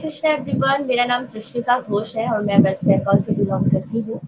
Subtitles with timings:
[0.00, 4.20] Krishna everyone मेरा नाम कृष्णिका घोष है और मैं वेस्ट बंगाल से बिलोंग करती हूँ।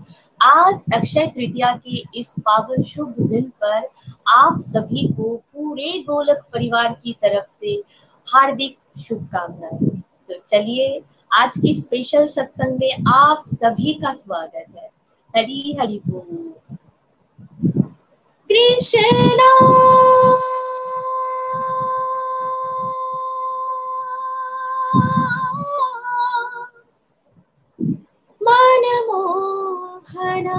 [0.43, 3.89] आज अक्षय तृतीया के इस पावन शुभ दिन पर
[4.29, 7.83] आप सभी को पूरे गोलक परिवार की तरफ़ से
[8.27, 11.03] हार्दिक शुभकामनाएँ। तो चलिए,
[11.33, 14.91] आज की स्पेशल सत्संग में आप सभी का स्वागत है।
[15.37, 16.55] हरी हरि बोल।
[18.51, 19.51] कृष्णा
[28.53, 30.59] मनमोहना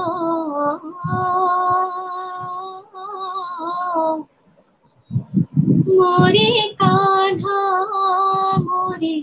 [5.97, 6.49] मोरे
[6.81, 7.59] कान्हा
[8.65, 9.15] मोरे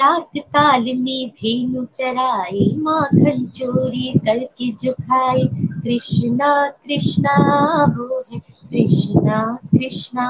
[0.00, 7.36] रात काल में धेनु चराए माखन चोरी करके जो कृष्णा कृष्णा,
[7.84, 10.28] वो है कृष्णा कृष्णा।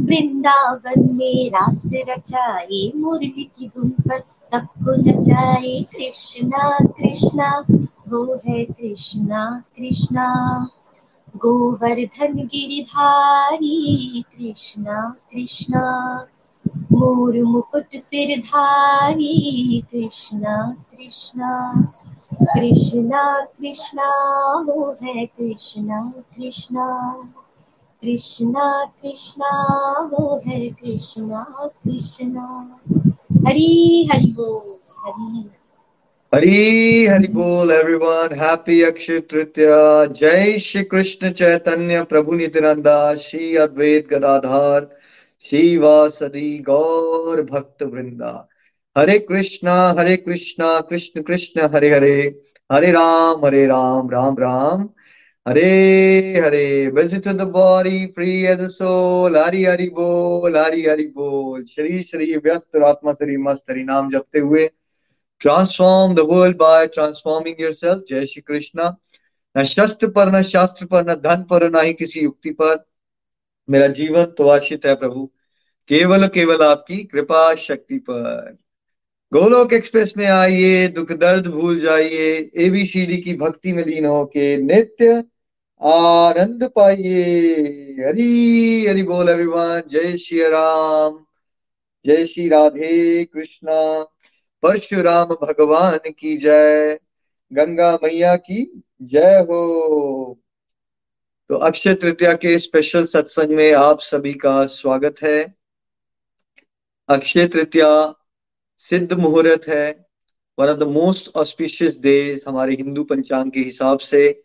[0.00, 7.64] वृंदावन में रास रचाए मुरली की धुन पर सबको नचाए कृष्णा कृष्णा,
[8.08, 10.28] वो है कृष्णा कृष्णा।
[11.36, 15.84] गोवर्धन गिरिधारी, कृष्णा कृष्णा।
[16.68, 21.82] मोर मुकुट सिरधारी कृष्णा कृष्णा
[22.42, 24.10] कृष्णा कृष्णा
[24.60, 27.12] वो है कृष्णा कृष्णा
[28.02, 29.50] कृष्णा कृष्णा
[30.00, 32.80] वो है कृष्णा कृष्णा।
[33.48, 35.50] हरी, हरि बोल, हरी।
[36.34, 44.08] हरी, हरि बोल एवरीवन हैप्पी अक्षय तृतीया जय श्री कृष्ण चैतन्य प्रभु नित्यानंदा श्री अद्वैत
[44.10, 44.99] गदाधार
[45.48, 48.48] श्री वासदी गौर भक्त वृंदा।
[48.98, 52.42] Hare Krishna Hare Krishna, Krishna Krishna, Hare Hare
[52.72, 54.88] Hare Ram Hare Ram Ram Ram.
[55.48, 62.02] Hare Hare visit body free as a soul Hari Hari बोल, हरि हरि बोल। श्री
[62.02, 64.70] श्री व्यस्त आत्मा श्री मस्त हरि नाम जपते हुए
[65.40, 68.96] transform the world by transforming yourself जय श्री कृष्णा।
[69.58, 72.89] न शस्त्र पर, न शास्त्र पर, न धन पर, न ही किसी युक्ति पर।
[73.70, 75.30] मेरा जीवन तो आश्रित है प्रभु।
[75.88, 78.58] केवल केवल आपकी कृपा शक्ति पर।
[79.32, 85.24] गोलोक एक्सप्रेस में आइए, दुख दर्द भूल जाइए एबीसीडी की भक्ति में लीन होके नित्य
[85.82, 87.54] आनंद पाइए।
[88.08, 91.24] हरी हरि बोल एवरीवन जय श्री राम।
[92.06, 94.02] जय श्री राधे कृष्णा।
[94.62, 96.98] परशुराम भगवान की जय।
[97.52, 100.38] गंगा मैया की जय हो।
[101.50, 105.54] तो अक्षय तृतीया के स्पेशल सत्संग में आप सभी का स्वागत है।
[107.08, 108.14] अक्षय तृतीया
[108.78, 110.06] सिद्ध मुहूर्त है।
[110.58, 114.44] One of the most auspicious days हमारे हिंदू पंचांग के हिसाब से।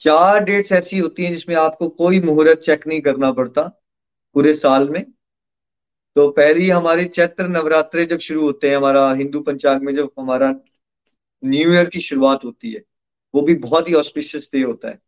[0.00, 3.62] चार डेट्स ऐसी होती हैं जिसमें आपको कोई मुहूर्त चेक नहीं करना पड़ता
[4.34, 5.04] पूरे साल में।
[6.16, 10.54] तो पहली हमारे चैत्र नवरात्रे जब शुरू होते हैं, हमारा हिंदू पंचांग में जब हमारा
[11.44, 12.84] न्यू ईयर की शुरुआत होती है,
[13.34, 15.05] वो भी बहुत ही ऑस्पिशियस डे होता है।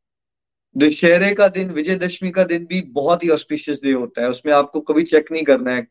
[0.76, 4.80] दशहरे का दिन, विजयदशमी का दिन भी बहुत ही ऑस्पिशियस डे होता है। उसमें आपको
[4.80, 5.88] कभी चेक नहीं करना है।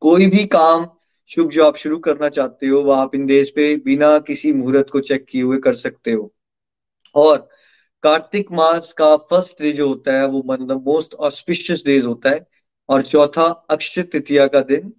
[0.00, 0.90] कोई भी काम
[1.28, 4.90] शुभ जो आप शुरू करना चाहते हो वह आप इन डेज़ पे बिना किसी मुहूर्त
[4.90, 6.34] को चेक किए हुए कर सकते हो।
[7.14, 7.48] और
[8.02, 12.46] कार्तिक मास का फ़र्स्ट डे जो होता है, वो द मोस्ट ऑस्पिशियस डेज़ होता है।
[12.88, 14.92] और चौथा अक्षय तृतीया का दिन,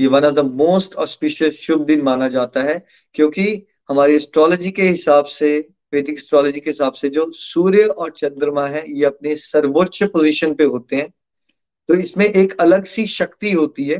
[0.00, 4.82] ये one of the most auspicious शुभ दिन माना जाता है। क्योंकि हमारी एस्ट्रोलॉजी के
[4.82, 10.02] हिसाब से वैदिक एस्ट्रोलॉजी के हिसाब से जो सूर्य और चंद्रमा है, ये अपने सर्वोच्च
[10.02, 11.12] पोजीशन पे होते हैं।
[11.88, 13.98] तो इसमें एक अलग सी शक्ति होती है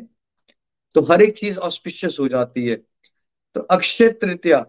[0.94, 2.76] तो हर एक चीज़ ऑस्पिशियस हो जाती है।
[3.56, 4.64] तो अक्षय तृतीया,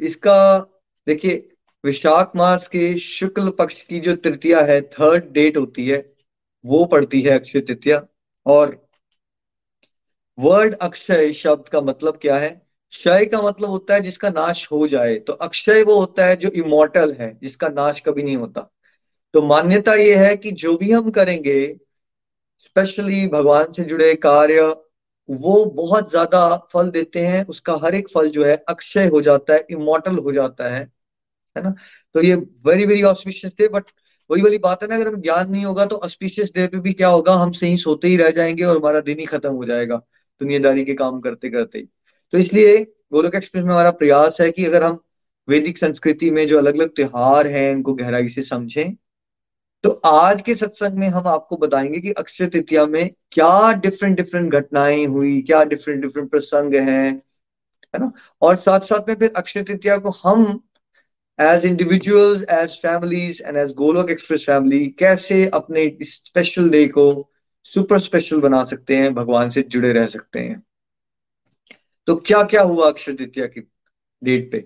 [0.00, 0.58] इसका
[1.06, 1.48] देखिए,
[1.84, 5.98] विशाख मास के शुक्ल पक्ष की जो तृतीया है थर्ड डेट होती है,
[6.64, 8.06] वो पड़ती है अक्षय तृतीया।
[8.46, 8.76] और
[10.38, 12.67] वर्ड अक्षय शब्द का मतलब क्या है?
[12.92, 16.48] क्षय का मतलब होता है जिसका नाश हो जाए। तो अक्षय वो होता है जो
[16.56, 18.68] इमोटल है, जिसका नाश कभी नहीं होता।
[19.34, 21.60] तो मान्यता ये है कि जो भी हम करेंगे
[22.60, 24.62] स्पेशली भगवान से जुड़े कार्य,
[25.28, 26.40] वो बहुत ज़्यादा
[26.72, 30.32] फल देते हैं। उसका हर एक फल जो है अक्षय हो जाता है इमोटल हो
[30.32, 30.80] जाता है।
[31.56, 31.74] है ना?
[32.14, 32.34] तो ये
[32.66, 33.84] वेरी वेरी ऑस्पिशियस थे बट
[34.30, 36.92] वही वाली बात है ना, अगर हम ज्ञान नहीं होगा तो ऑस्पिशियस डे पे भी
[36.94, 37.34] क्या होगा?
[37.34, 39.96] हम सही सोते ही रह जाएँगे और हमारा दिन ही खत्म हो जाएगा,
[40.40, 41.88] दुनियादारी के काम करते करते ही।
[42.32, 42.76] तो इसलिए
[43.12, 44.98] गोलोक एक्सप्रेस में हमारा प्रयास है कि अगर हम
[45.48, 48.94] वैदिक संस्कृति में जो अलग अलग त्योहार हैं इनको गहराई से समझें।
[49.84, 54.52] तो आज के सत्संग में हम आपको बताएँगे कि अक्षय तृतीया में क्या डिफरेंट डिफरेंट
[54.52, 57.22] घटनाएँ हुई, क्या डिफरेंट डिफरेंट प्रसंग हैं,
[57.94, 58.12] है ना?
[58.42, 60.60] और साथ साथ में फिर अक्षय तृतीया को हम
[61.40, 67.30] as individuals as families and as Golok Express family कैसे अपने स्पेशल डे को
[67.64, 70.62] सुपर स्पेशल बना सकते हैं, भगवान से जुड़े रह सकते हैं।
[72.08, 73.60] तो क्या क्या हुआ अक्षय तृतीया की
[74.24, 74.58] डेट पे?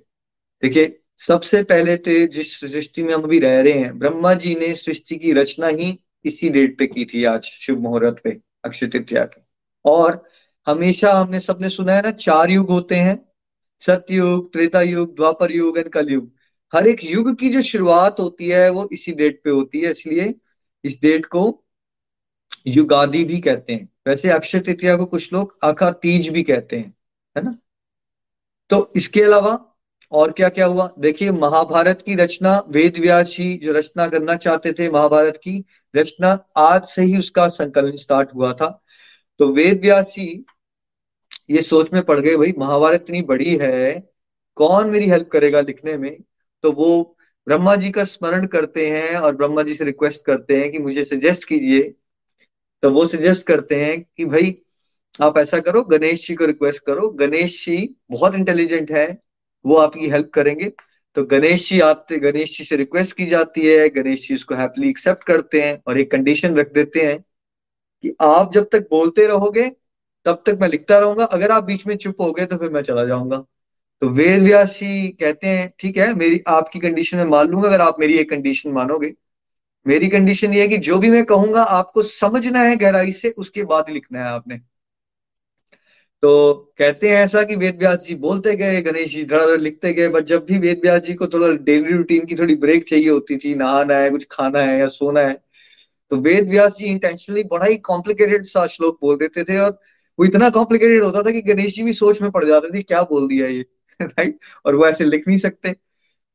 [0.62, 4.74] देखिए, सबसे पहले तो जिस सृष्टि में हम अभी रह रहे हैं, ब्रह्मा जी ने
[4.74, 9.24] सृष्टि की रचना ही इसी डेट पे की थी आज, शुभ मुहूर्त पे, अक्षय तृतीया
[9.24, 9.42] के।
[9.84, 10.28] और
[10.66, 13.32] हमेशा हमने सबने सुना है ना, चार युग होते हैं,
[13.80, 16.32] सतयुग त्रेता युग द्वापर युग एंड कलयुग।
[16.74, 20.34] हर एक युग की जो शुरुआत होती है, वो इसी डेट पे होती है, इसलिए
[20.84, 21.64] इस डेट को
[22.66, 26.94] युगादि भी कहते हैं। वैसे अक्षय तृतीया को कुछ लोग आखा तीज भी कहते हैं।
[27.37, 27.58] है ना?
[28.70, 29.69] तो इसके अलावा
[30.12, 30.94] और क्या क्या हुआ?
[30.99, 35.64] देखिए, महाभारत की रचना, वेद व्यासी जो रचना करना चाहते थे महाभारत की,
[35.96, 38.82] रचना आज से ही उसका संकलन स्टार्ट हुआ था।
[39.38, 40.46] तो वेद व्यासी,
[41.50, 44.12] ये सोच में पड़ गए, भाई, महाभारत इतनी बड़ी है,
[44.55, 46.23] कौन मेरी हेल्प करेगा लिखने में?
[46.62, 50.73] तो वो ब्रह्मा जी का स्मरण करते हैं और ब्रह्मा जी से रिक्वेस्ट करते हैं
[50.73, 51.94] कि मुझे सजेस्ट कीजिए।
[52.82, 54.62] तो वो सजेस्ट करते हैं कि, भाई
[55.20, 59.22] आप ऐसा करो, गणेश जी को रिक्वेस्ट करो, गणेश जी बहुत इंटेलिजेंट है,
[59.66, 60.72] वो आपकी हेल्प करेंगे।
[61.16, 64.88] तो गणेश जी आते, गणेश जी से रिक्वेस्ट की जाती है, गणेश जी उसको हैप्पीली
[64.88, 67.18] एक्सेप्ट करते हैं और एक कंडीशन रख देते हैं
[68.04, 69.68] कि आप जब तक बोलते रहोगे,
[70.26, 72.82] तब तक मैं लिखता रहूँगा, अगर आप बीच में चुप हो गए तो फिर मैं
[72.82, 73.44] चला जाऊँगा।
[74.02, 77.80] तो वेद व्यास जी कहते हैं, ठीक है, मेरी, आपकी कंडीशन में मान लूँगा, अगर
[77.80, 79.14] आप मेरी एक कंडीशन मानोगे।
[79.86, 83.64] मेरी कंडीशन ये है कि जो भी मैं कहूँगा, आपको समझना है गहराई से, उसके
[83.64, 84.71] बाद लिखना है आपने।
[86.22, 90.08] तो कहते हैं ऐसा कि वेद व्यास जी बोलते गए, गणेश जी धड़ा लिखते गए
[90.08, 93.36] बट जब भी वेद व्यास जी को थोड़ा डेली रूटीन की थोड़ी ब्रेक चाहिए होती
[93.38, 95.34] थी, नहाना है, कुछ खाना है या सोना है
[96.10, 99.78] तो वेद व्यास जी इंटेंशनली बड़ा ही कॉम्प्लिकेटेड सा श्लोक बोल देते थे और
[100.19, 103.02] वो इतना कॉम्प्लिकेटेड होता था कि गणेश जी भी सोच में पड़ जाते थे क्या
[103.04, 103.64] बोल दिया ये
[104.02, 105.72] राइट और वो ऐसे लिख नहीं सकते,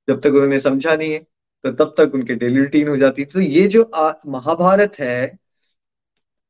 [0.07, 1.19] जब तक उन्होंने समझा नहीं है
[1.63, 3.89] तो तब तक उनके डेली रूटीन हो जाती तो ये जो
[4.28, 5.18] महाभारत है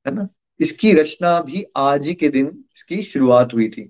[0.06, 0.28] है ना
[0.60, 3.82] इसकी रचना भी आज ही के दिन इसकी शुरुआत हुई थी।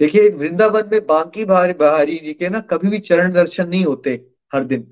[0.00, 4.10] देखिए, वृंदावन में बांकी बहारी जी के ना कभी भी चरण दर्शन नहीं होते
[4.52, 4.86] हर दिन।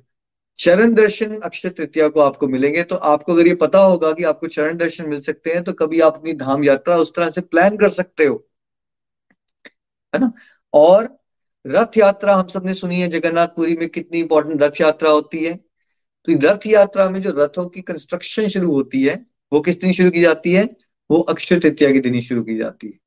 [0.59, 4.47] चरण दर्शन अक्षय तृतीया को आपको मिलेंगे तो आपको अगर ये पता होगा कि आपको
[4.47, 7.77] चरण दर्शन मिल सकते हैं तो कभी आप अपनी धाम यात्रा उस तरह से प्लान
[7.77, 8.47] कर सकते हो।
[10.15, 10.33] है ना?
[10.73, 11.09] और
[11.67, 16.39] रथ यात्रा हम सबने सुनी है, जगन्नाथपुरी में कितनी इंपॉर्टेंट रथ यात्रा होती है। तो
[16.43, 20.21] रथ यात्रा में जो रथों की कंस्ट्रक्शन शुरू होती है, वो किस दिन शुरू की
[20.21, 20.65] जाती है?
[21.11, 22.99] वो अक्षय तृतीया के दिन ही शुरू की जाती है।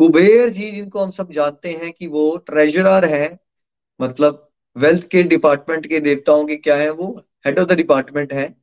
[0.00, 3.38] कुबेर जी, जिनको हम सब जानते हैं कि वो ट्रेजरर है
[4.00, 8.54] मतलब वेल्थ के डिपार्टमेंट के देवताओं के क्या है, वो हेड ऑफ़ द डिपार्टमेंट है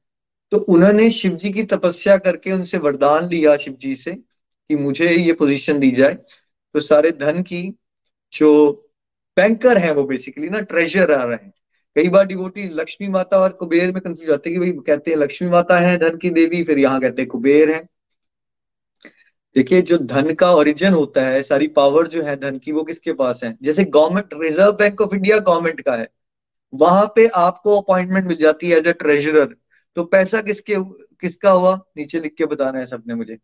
[0.52, 5.10] तो उन्होंने शिव जी की तपस्या करके उनसे वरदान लिया शिव जी से कि मुझे
[5.10, 7.62] ये पोजीशन दी जाए। तो सारे धन की
[8.34, 8.50] जो
[9.38, 11.52] बैंकर है वो बेसिकली ना ट्रेजरर है।
[11.96, 15.18] कई बार डिवोटी लक्ष्मी माता और कुबेर में कंफ्यूज आते हैं कि भाई कहते हैं
[15.18, 17.82] लक्ष्मी माता है, धन की देवी, फिर यहाँ कहते हैं कुबेर है।
[19.56, 23.14] देखिए, जो धन का ओरिजिन होता है, सारी पावर जो है धन की, वो किसके
[23.14, 23.58] पास है?
[23.64, 26.10] जैसे government Reserve Bank of India government का है।
[26.74, 29.56] वहाँ पे आपको अपॉइंटमेंट मिल जाती है एज ए ट्रेजरर
[29.96, 30.76] तो पैसा किसके,
[31.22, 31.80] किसका हुआ?
[31.98, 33.38] नीचे लिख के बताना है सबने मुझे।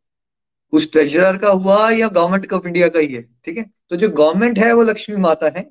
[0.72, 3.66] उस ट्रेजरर का हुआ या गवर्नमेंट ऑफ़ इंडिया का ही है, ठीक है?
[3.90, 5.64] तो जो गवर्नमेंट है, वो लक्ष्मी माता है,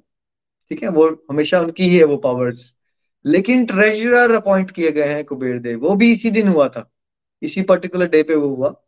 [0.70, 0.88] ठीक है?
[0.88, 2.72] वो हमेशा उनकी ही है, वो पावर्स
[3.26, 6.92] लेकिन ट्रेजरर अपॉइंट किए गए हैं कुबेर देव। वो भी इसी दिन हुआ था।
[7.42, 8.85] इसी पर्टिकुलर डे पे वो हुआ।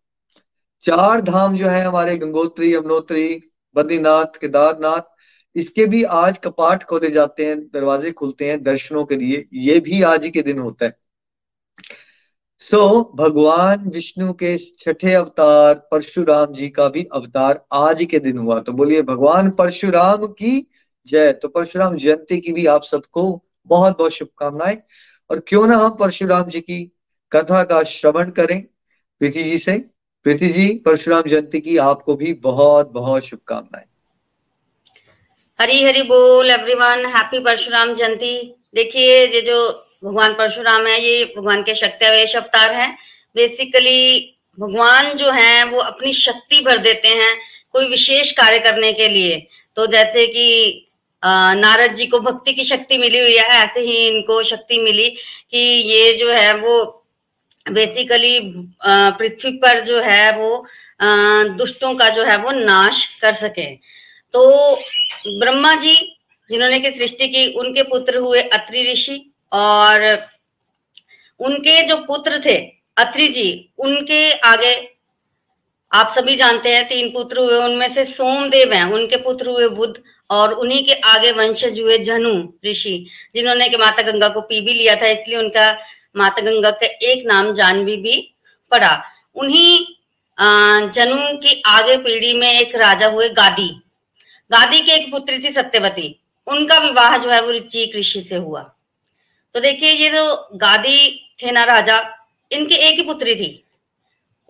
[0.82, 3.42] चार धाम जो है हमारे गंगोत्री यमुनोत्री
[3.75, 5.00] बद्रीनाथ केदारनाथ
[5.56, 10.02] इसके भी आज कपाट खोले जाते हैं दरवाजे खुलते हैं दर्शनों के लिए। ये भी
[10.02, 10.97] आज ही के दिन होता है।
[12.58, 18.38] सो so, भगवान विष्णु के छठे अवतार परशुराम जी का भी अवतार आज के दिन
[18.38, 20.70] हुआ। तो बोलिए भगवान परशुराम की
[21.06, 24.78] जय। तो परशुराम जयंती की भी आप सबको बहुत बहुत शुभकामनाएँ।
[25.30, 26.92] और क्यों ना हम परशुराम जी की
[27.32, 28.62] कथा का श्रवण करें
[29.18, 29.97] प्रीति जी से।
[30.28, 33.85] प्रीति जी, परशुराम जयंती की आपको भी बहुत बहुत शुभकामनाएँ।
[35.58, 38.32] हरी हरी बोल एवरीवन हैप्पी परशुराम जयंती।
[38.75, 42.90] देखिए, ये जो भगवान परशुराम है, ये भगवान के शक्तिवेश अवतार है।
[43.37, 47.35] बेसिकली भगवान जो है, वो अपनी शक्ति भर देते हैं
[47.73, 50.85] कोई विशेष कार्य करने के लिए। तो जैसे कि
[51.23, 55.08] नारद जी को भक्ति की शक्ति मिली हुई है, ऐसे ही इनको शक्ति मिली
[55.50, 56.97] कि ये जो है, वो
[57.70, 58.38] बेसिकली
[58.84, 60.66] पृथ्वी पर जो है वो
[61.56, 63.66] दुष्टों का जो है वो नाश कर सके।
[64.34, 64.75] तो
[65.40, 65.94] ब्रह्मा जी,
[66.50, 69.20] जिन्होंने की सृष्टि की, उनके पुत्र हुए अत्रि ऋषि
[69.52, 70.06] और
[71.40, 72.56] उनके जो पुत्र थे,
[72.96, 74.75] अत्रि जी, उनके आगे,
[75.92, 79.94] आप सभी जानते हैं, तीन पुत्र हुए, उनमें से सोमदेव हैं, उनके पुत्र हुए बुद्ध
[80.30, 82.32] और उन्हीं के आगे वंशज हुए जनु
[82.66, 85.70] ऋषि, जिन्होंने के माता गंगा को पी भी लिया था, इसलिए उनका
[86.18, 88.16] माता गंगा का एक नाम जानवी भी
[88.70, 89.02] पड़ा।
[89.34, 89.78] उन्हीं
[90.90, 93.68] जनु की आगे पीढ़ी में एक राजा हुए गादी।
[94.50, 96.14] गादी की एक पुत्री थी सत्यवती।
[96.46, 98.60] उनका विवाह जो है वो ऋचि ऋषि से हुआ।
[99.54, 100.98] तो देखिए, ये जो गादी
[101.42, 101.98] थे ना राजा,
[102.52, 103.64] इनकी एक ही पुत्री थी।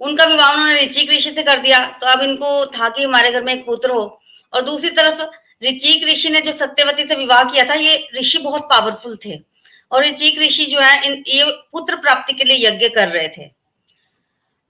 [0.01, 3.43] उनका विवाह उन्होंने ऋचिक ऋषि से कर दिया। तो अब इनको था कि हमारे घर
[3.43, 4.21] में एक पुत्र हो।
[4.53, 5.21] और दूसरी तरफ़
[5.65, 9.39] ऋचिक ऋषि ने जो सत्यवती से विवाह किया था, ये ऋषि बहुत पावरफुल थे।
[9.93, 13.45] और ऋचिक ऋषि जो है इन ये पुत्र प्राप्ति के लिए यज्ञ कर रहे थे।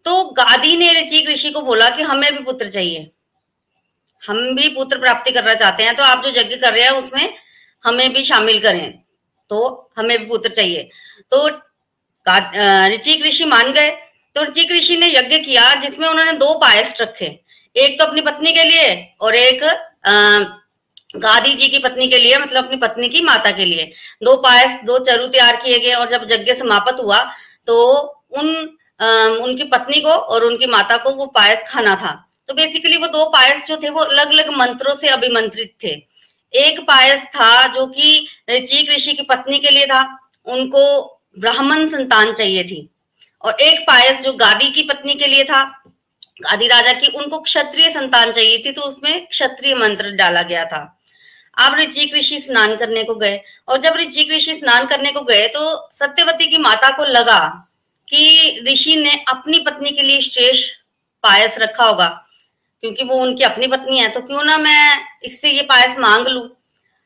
[0.07, 3.11] तो गादी ने ऋचिक ऋषि को बोला कि हमें भी पुत्र चाहिए।
[4.23, 7.35] हम भी पुत्र प्राप्ति करना चाहते हैं तो आप जो यज्ञ कर रहे हैं उसमें
[7.85, 8.91] हमें भी शामिल करें।
[9.51, 10.89] तो हमें भी पुत्र चाहिए।
[11.33, 11.49] तो
[12.89, 13.91] ऋचिक ऋषि मान गए।
[14.37, 17.27] तो ऋचिक ऋषि ने यज्ञ किया जिसमें उन्होंने दो पायस रखे।
[17.77, 20.13] एक तो अपनी पत्नी के लिए और एक आ,
[21.15, 24.79] गादी जी की पत्नी के लिए मतलब अपनी पत्नी की माता के लिए। दो पायस
[24.85, 27.23] दो चरु तैयार किए गए और जब यज्ञ समाप्त हुआ
[27.69, 27.77] तो
[28.33, 32.13] उन आ, उनकी पत्नी को और उनकी माता को वो पायस खाना था।
[32.49, 35.89] तो बेसिकली वो दो पायस जो थे वो अलग अलग मंत्रों से अभिमंत्रित थे।
[36.55, 40.03] एक पायस था जो कि ऋचिक ऋषि की पत्नी के लिए था
[40.47, 40.83] उनको
[41.39, 42.89] ब्राह्मण संतान चाहिए थी।
[43.45, 45.65] और एक पायस जो गादी की पत्नी के लिए था
[46.43, 50.98] गादी राजा की उनको क्षत्रिय संतान चाहिए थी तो उसमें क्षत्रिय मंत्र डाला गया था।
[51.59, 55.47] आप ऋचिक ऋषि स्नान करने को गए और जब ऋचिक ऋषि स्नान करने को गए
[55.49, 57.41] तो सत्यवती की माता को लगा
[58.09, 60.77] कि ऋषि ने अपनी पत्नी के लिए श्रेष्ठ
[61.25, 62.07] पायस रखा होगा,
[62.83, 66.41] क्योंकि वो उनकी अपनी पत्नी है तो क्यों ना मैं इससे ये पायस मांग लू?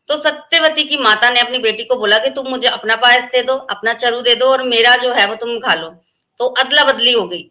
[0.08, 3.42] तो सत्यवती की माता ने अपनी बेटी को बोला कि तुम मुझे अपना पायस दे
[3.42, 5.88] दो, अपना चरु दे दो और मेरा जो है वो तुम खा लो।
[6.40, 7.50] तो अदला बदली हो गई।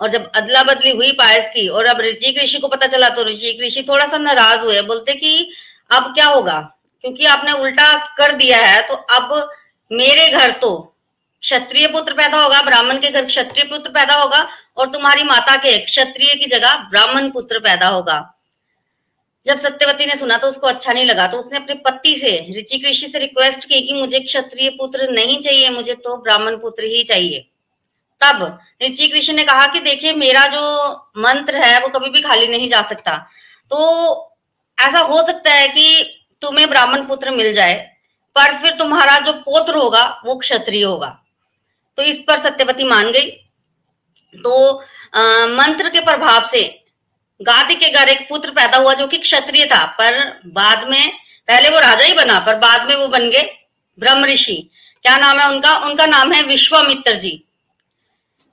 [0.00, 3.24] और जब अदला बदली हुई पायस की, और अब ऋषि ऋषि को पता चला तो
[3.24, 5.50] ऋषि ऋषि थोड़ा सा नाराज़ हुए, बोलते कि
[5.90, 6.60] अब क्या होगा?
[7.04, 9.50] क्योंकि आपने उल्टा कर दिया है तो अब
[9.90, 10.76] मेरे घर तो
[11.42, 15.78] क्षत्रिय पुत्र पैदा होगा, ब्राह्मण के घर क्षत्रिय पुत्र पैदा होगा, और तुम्हारी माता के
[15.78, 18.18] क्षत्रिय की जगह ब्राह्मण पुत्र पैदा होगा।
[19.46, 22.84] जब सत्यवती ने सुना तो उसको अच्छा नहीं लगा तो उसने अपने पति से ऋचिक
[22.86, 27.02] ऋषि से रिक्वेस्ट की कि मुझे क्षत्रिय पुत्र नहीं चाहिए, मुझे तो ब्राह्मण पुत्र ही
[27.04, 27.46] चाहिए।
[28.20, 30.62] तब ऋचिक कृष्ण ने कहा कि देखिए मेरा जो
[31.18, 33.16] मंत्र है वो कभी भी खाली नहीं जा सकता।
[33.70, 34.36] तो
[34.78, 37.74] ऐसा हो सकता है कि तुम्हें ब्राह्मण पुत्र मिल जाए
[38.36, 41.08] पर फिर तुम्हारा जो पोत्र होगा वो क्षत्रिय होगा।
[41.98, 43.30] तो इस पर सत्यवती मान गई।
[44.34, 44.82] तो
[45.14, 46.62] आ, मंत्र के प्रभाव से
[47.40, 51.12] गादी के घर एक पुत्र पैदा हुआ जो कि क्षत्रिय था पर बाद में
[51.48, 53.42] पहले वो राजा ही बना पर बाद में वो बन गए
[53.98, 54.70] ब्रह्म ऋषि।
[55.04, 55.76] क्या नाम है उनका?
[55.76, 57.32] उनका नाम है विश्वामित्र जी।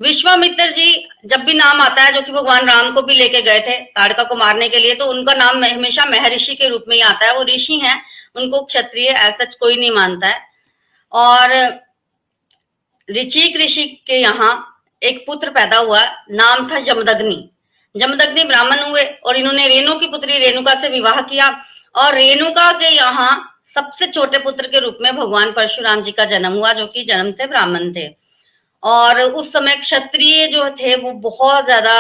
[0.02, 3.60] विश्वामित्र जी, जब भी नाम आता है, जो कि भगवान राम को भी लेके गए
[3.60, 7.02] थे ताड़का को मारने के लिए तो उनका नाम हमेशा महर्षि के रूप में ही
[7.02, 8.02] आता है। वो ऋषि हैं,
[8.36, 10.42] उनको क्षत्रिय ऐसा कोई नहीं मानता है।
[11.12, 11.54] और
[13.10, 14.52] ऋषिक ऋषि के यहाँ
[15.02, 16.02] एक पुत्र पैदा हुआ,
[16.32, 17.50] नाम था जमदग्नि।
[17.96, 21.50] जमदग्नि ब्राह्मण हुए और इन्होंने रेणु की पुत्री रेणुका से विवाह किया
[21.96, 26.54] और रेणुका के यहाँ सबसे छोटे पुत्र के रूप में भगवान परशुराम जी का जन्म
[26.54, 28.08] हुआ, जो कि जन्म से ब्राह्मण थे।
[28.84, 31.94] और उस समय क्षत्रिय जो थे, वो बहुत ज़्यादा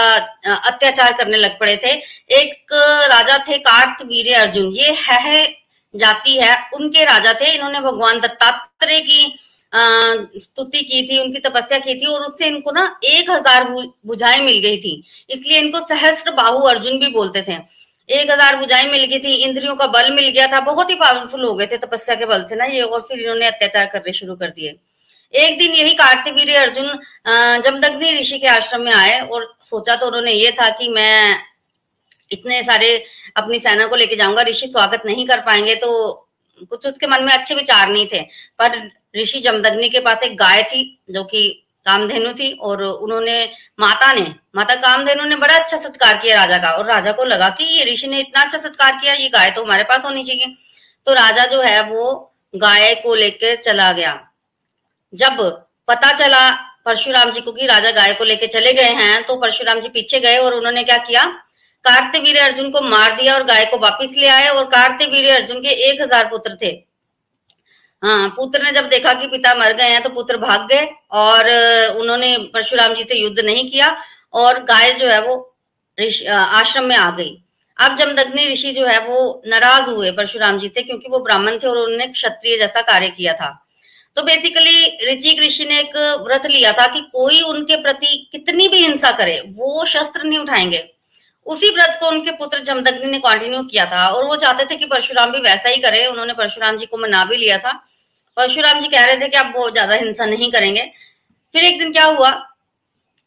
[0.66, 1.92] अत्याचार करने लग पड़े थे।
[2.36, 2.74] एक
[3.10, 5.46] राजा थे कार्त वीर अर्जुन। ये है
[5.94, 9.38] जाति है, उनके राजा थे। इन्होंने भगवान दत्तात्रेय की
[9.74, 13.64] स्तुति की थी, उनकी तपस्या की थी और उससे इनको ना एक हज़ार
[14.06, 17.58] बुझाएँ मिल गई थी। इसलिए इनको सहस्त्र बाहु अर्जुन भी बोलते थे।
[18.10, 21.44] एक हज़ार बुझाएँ मिल गई थी, इंद्रियों का बल मिल गया था। बहुत ही पावरफुल
[21.44, 24.36] हो गए थे तपस्या के बल से ना ये, और फिर इन्होंने अत्याचार करने शुरू
[24.36, 24.76] कर दिए।
[25.34, 26.88] एक दिन यही कार्तिवीर अर्जुन
[27.62, 31.38] जमदग्नि ऋषि के आश्रम में आए और सोचा तो उन्होंने ये था कि मैं
[32.32, 32.90] इतने सारे
[33.38, 35.92] अपनी सेना को लेके जाऊँगा, ऋषि स्वागत नहीं कर पाएँगे तो
[36.62, 38.20] कुछ उसके मन में अच्छे विचार नहीं थे।
[38.60, 41.48] पर ऋषि जमदग्नि के पास एक गाय थी जो कि
[41.86, 43.44] कामधेनु थी और उन्होंने,
[43.80, 47.50] माता ने, माता कामधेनु ने बड़ा अच्छा सत्कार किया राजा का और राजा को लगा
[47.50, 50.56] कि ये ऋषि ने इतना अच्छा सत्कार किया, ये गाय तो हमारे पास होनी चाहिए।
[51.08, 54.27] तो राजा जो है वो गाय को लेकर चला गया।
[55.14, 55.42] जब
[55.88, 56.50] पता चला
[56.86, 60.20] परशुराम जी को कि राजा गाय को लेके चले गए हैं तो परशुराम जी पीछे
[60.20, 61.26] गए और उन्होंने क्या किया?
[61.86, 65.70] कार्तिवीर अर्जुन को मार दिया और गाय को वापिस ले आए और कार्तिवीर अर्जुन के
[65.90, 66.72] एक हज़ार पुत्र थे।
[68.04, 71.50] हाँ पुत्र ने जब देखा कि पिता मर गए हैं तो पुत्र भाग गए और
[71.98, 73.96] उन्होंने परशुराम जी से युद्ध नहीं किया
[74.36, 75.36] और गाय जो है वो
[75.98, 77.38] आश्रम में आ गई।
[77.78, 81.68] अब जमदग्नि ऋषि जो है वो नाराज़ हुए परशुराम जी से क्योंकि वो ब्राह्मण थे
[81.68, 83.50] और उन्होंने क्षत्रिय जैसा कार्य किया था।
[84.18, 88.78] तो बेसिकली ऋचिक ऋषि ने एक व्रत लिया था कि कोई उनके प्रति कितनी भी
[88.78, 90.84] हिंसा करे, वो शस्त्र नहीं उठाएँगे।
[91.48, 94.86] उसी व्रत को उनके पुत्र जमदग्नि ने कंटिन्यू किया था और वो चाहते थे कि
[94.86, 97.72] परशुराम भी वैसा ही करे, उन्होंने परशुराम जी को मना भी लिया था।
[98.38, 100.82] परशुराम जी कह रहे थे कि आप वो ज़्यादा हिंसा नहीं करेंगे।
[101.56, 102.32] फिर एक दिन क्या हुआ?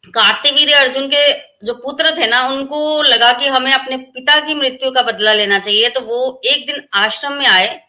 [0.07, 1.31] कार्तिवीर अर्जुन के
[1.65, 5.59] जो पुत्र थे ना, उनको लगा कि हमें अपने पिता की मृत्यु का बदला लेना
[5.59, 7.79] चाहिए तो वो एक दिन आश्रम में आए।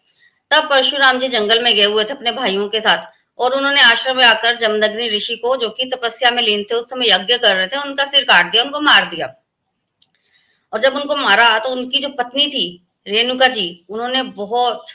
[0.52, 3.06] तब परशुराम जी जंगल में गए हुए थे अपने भाइयों के साथ
[3.38, 6.90] और उन्होंने आश्रम में आकर जमदग्नि ऋषि को, जो कि तपस्या में लीन थे, उस
[6.90, 9.34] समय यज्ञ कर रहे थे, उनका सिर काट दिया, उनको मार दिया।
[10.72, 14.86] और जब उनको मारा तो उनकी जो पत्नी थी, रेणुका जी, उन्होंने बहुत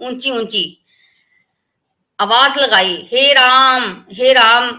[0.00, 0.84] ऊँची ऊँची
[2.18, 4.70] आवाज़ लगाई, हे राम हे राम,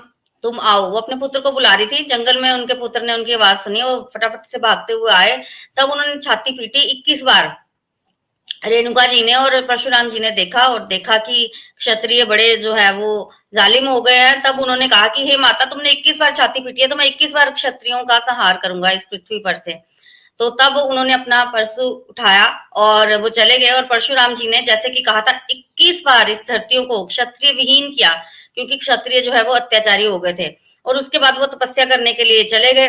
[0.44, 3.34] तुम आओ। वो अपने पुत्र को बुला रही थी। जंगल में उनके पुत्र ने उनकी
[3.34, 5.38] आवाज़ सुनी और फटाफट से भागते हुए आए।
[5.78, 7.48] तब उन्होंने छाती पीटी इक्कीस बार।
[8.66, 12.92] रेणुका जी ने और परशुराम जी ने देखा और देखा कि क्षत्रिय बड़े जो है
[12.94, 16.60] वो जालिम हो गए हैं, तब उन्होंने कहा कि, हे माता, तुमने 21 बार छाती
[16.60, 19.74] पीटी है तो मैं 21 बार क्षत्रियों का सहार करूँगा इस पृथ्वी पर से।
[20.39, 24.89] तो तब उन्होंने अपना परशु उठाया और वो चले गए और परशुराम जी ने जैसे
[24.89, 28.10] कि कहा था 21 बार इस धरतियों को क्षत्रिय विहीन किया,
[28.56, 32.13] क्योंकि क्षत्रिय जो है वो अत्याचारी हो गए थे। और उसके बाद वो तपस्या करने
[32.13, 32.88] के लिए चले गए।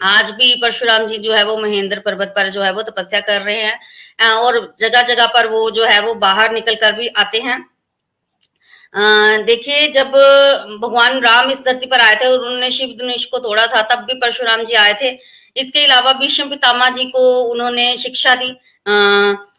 [0.00, 3.40] आज भी परशुराम जी जो है वो महेंद्र पर्वत पर जो है वो तपस्या कर
[3.42, 7.38] रहे हैं और जगह जगह पर वो जो है वो बाहर निकल कर भी आते
[7.40, 7.58] हैं।
[9.44, 10.10] देखिए, जब
[10.80, 14.04] भगवान राम इस धरती पर आए थे और उन्होंने शिव धनुष को तोड़ा था, तब
[14.04, 15.10] भी परशुराम जी आए थे।
[15.56, 18.50] इसके अलावा भीष्म पितामा जी को उन्होंने शिक्षा दी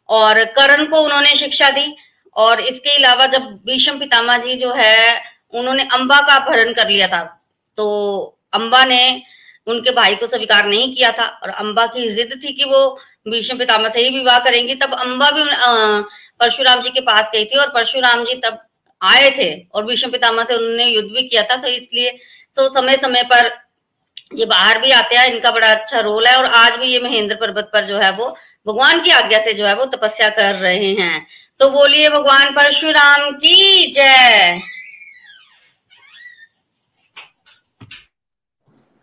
[0.09, 1.95] और करण को उन्होंने शिक्षा दी,
[2.35, 5.21] और इसके अलावा जब भीष्म पितामा जी जो है,
[5.53, 7.23] उन्होंने अंबा का अपहरण कर लिया था
[7.77, 7.85] तो
[8.53, 9.21] अंबा ने
[9.67, 12.79] उनके भाई को स्वीकार नहीं किया था और अंबा की जिद थी कि वो
[13.27, 15.43] भीष्म पितामा से ही विवाह करेंगी। तब अंबा भी
[16.39, 18.59] परशुराम जी के पास गई थी और परशुराम जी तब
[19.01, 22.17] आए थे और भीष्म पितामा से उन्होंने युद्ध भी किया था। तो इसलिए
[22.55, 23.51] सो समय समय पर
[24.35, 27.35] ये बाहर भी आते हैं, इनका बड़ा अच्छा रोल है और आज भी ये महेंद्र
[27.35, 28.27] पर्वत पर जो है वो
[28.67, 31.25] भगवान की आज्ञा से जो है वो तपस्या कर रहे हैं।
[31.59, 34.59] तो बोलिए भगवान परशुराम की जय।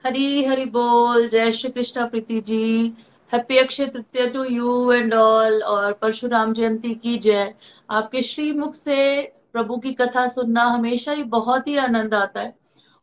[0.06, 2.92] हरी हरी बोल, जय Shri Krishna Preeti ji.
[3.32, 7.54] Happy Akshaya Tritiya to you and all और परशुराम जयंती की जय।
[7.90, 12.54] आपके श्री मुख से प्रभु की कथा सुनना हमेशा ही बहुत ही आनंद आता है।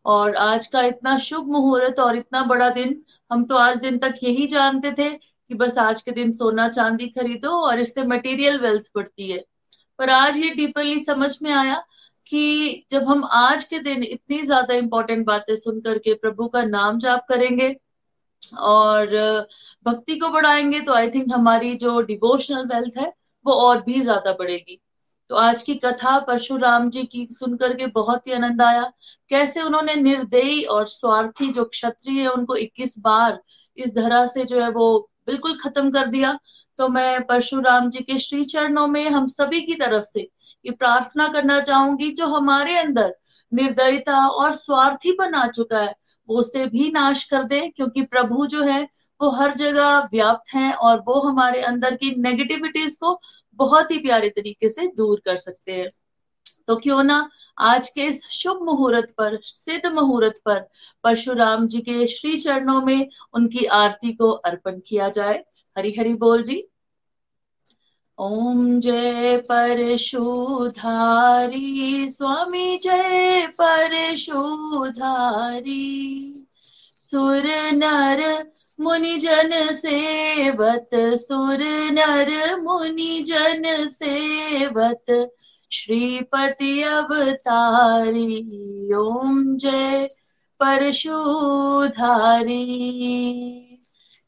[0.05, 4.13] और आज का इतना शुभ मुहूर्त और इतना बड़ा दिन, हम तो आज दिन तक
[4.23, 8.91] यही जानते थे कि बस आज के दिन सोना चांदी खरीदो और इससे मटेरियल वेल्थ
[8.95, 9.45] बढ़ती है।
[9.99, 11.83] पर आज ये डीपरली समझ में आया
[12.31, 16.99] कि जब हम आज के दिन इतनी ज़्यादा इंपॉर्टेंट बातें सुन करके प्रभु का नाम
[16.99, 17.75] जाप करेंगे
[18.59, 19.07] और
[19.85, 23.13] भक्ति को बढ़ाएँगे तो आई थिंक हमारी जो डिवोशनल वेल्थ है,
[23.45, 24.79] वो और भी ज़्यादा बढ़ेगी।
[25.29, 28.91] तो आज की कथा परशुराम जी की सुनकर के बहुत ही आनंद आया।
[29.29, 33.41] कैसे उन्होंने निर्दयी और स्वार्थी जो क्षत्रिय है, उनको 21 बार
[33.77, 36.37] इस धरा से जो है वो बिल्कुल खत्म कर दिया।
[36.77, 40.21] तो मैं परशुराम जी के श्री चरणों में हम सभी की तरफ़ से
[40.65, 43.15] ये प्रार्थना करना चाहूँगी, जो हमारे अंदर
[43.51, 45.95] निर्दयता और स्वार्थीपन आ चुका है,
[46.29, 48.81] वो उसे भी नाश कर दे, क्योंकि प्रभु जो है,
[49.21, 53.19] वो हर जगह व्याप्त हैं और वो हमारे अंदर की नेगेटिविटीज को
[53.55, 55.87] बहुत ही प्यारे तरीके से दूर कर सकते हैं।
[56.71, 60.69] तो क्यों ना आज के इस शुभ मुहूर्त पर, सिद्ध मुहूर्त पर
[61.03, 65.43] परशुराम जी के श्री चरणों में उनकी आरती को अर्पण किया जाए।
[65.77, 66.67] हरि हरि बोल जी।
[68.19, 76.33] ओम जय परशुधारी, स्वामी जय परशुधारी।
[76.97, 78.45] सुर नर
[78.81, 85.29] मुनि जन सेवत, सुर नर मुनि जन सेवत
[85.71, 90.09] श्रीपति अवतारी, ओम जय
[90.59, 92.57] परशुधारी।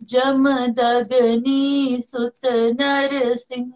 [0.03, 3.73] जम दगनी सुत नर सिंह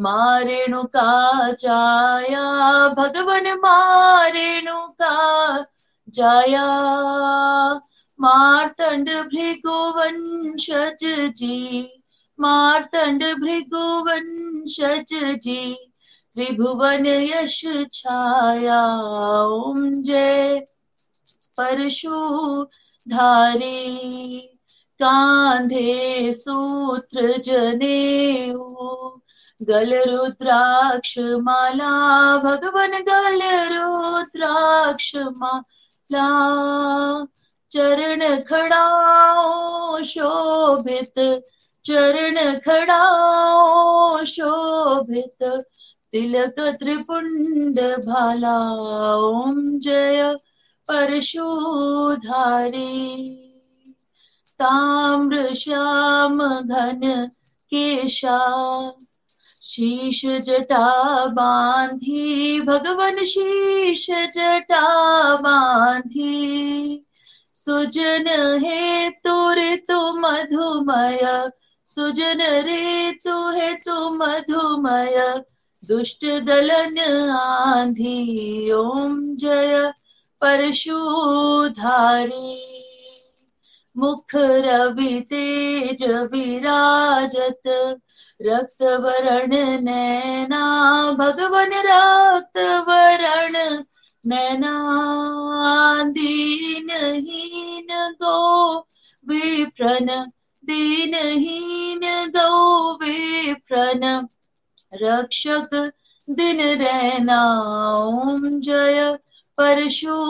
[0.00, 5.64] मारेणु का जाया भगवन मारेणु का
[6.08, 6.70] जाया।
[8.20, 11.88] मार्तंड भृगुवंशज जी
[12.40, 15.92] मार्तंड भृगुवंशज जी
[16.36, 17.60] त्रिभुवन यश
[17.92, 18.80] छाया
[19.52, 20.60] ओम जय
[21.58, 22.18] परशु
[23.06, 24.40] धारी
[25.00, 27.96] कांधे सूत्र जने
[29.60, 31.90] गल रुद्राक्ष माला
[32.44, 33.40] भगवन गल
[33.72, 36.26] रुद्राक्ष माला
[37.72, 41.18] चरण खड़ाओ शोभित
[41.86, 45.42] चरण खड़ाओ शोभित
[46.12, 48.74] तिलक त्रिपुंड भाला,
[49.14, 50.36] ओम जय
[50.90, 52.80] परशुधारी।
[54.58, 57.28] ताम्र श्याम घन
[57.70, 58.40] केशा
[59.62, 67.02] शीश जटा बांधी, भगवन शीश जटा बांधी।
[67.54, 71.50] सुजन हे तुर तु मधुमय,
[71.86, 75.42] सुजन रे तु हे तु मधुमय
[75.84, 79.92] दुष्ट दलन आंधी, ओम जय
[80.40, 82.72] परशुधारी।
[83.98, 87.62] मुख रवि तेज विराजत,
[88.42, 92.58] रक्त वरण नैना, भगवन रक्त
[92.88, 93.78] वरण
[94.26, 97.86] नैना। दीनहीन
[98.22, 98.78] गो,
[99.28, 100.24] विप्रन
[100.64, 104.28] दीनहीन गो, विप्रन
[105.02, 105.92] रक्षक
[106.30, 107.40] दिन रहना
[108.04, 109.18] ओम जय
[109.58, 110.26] परशुधारी।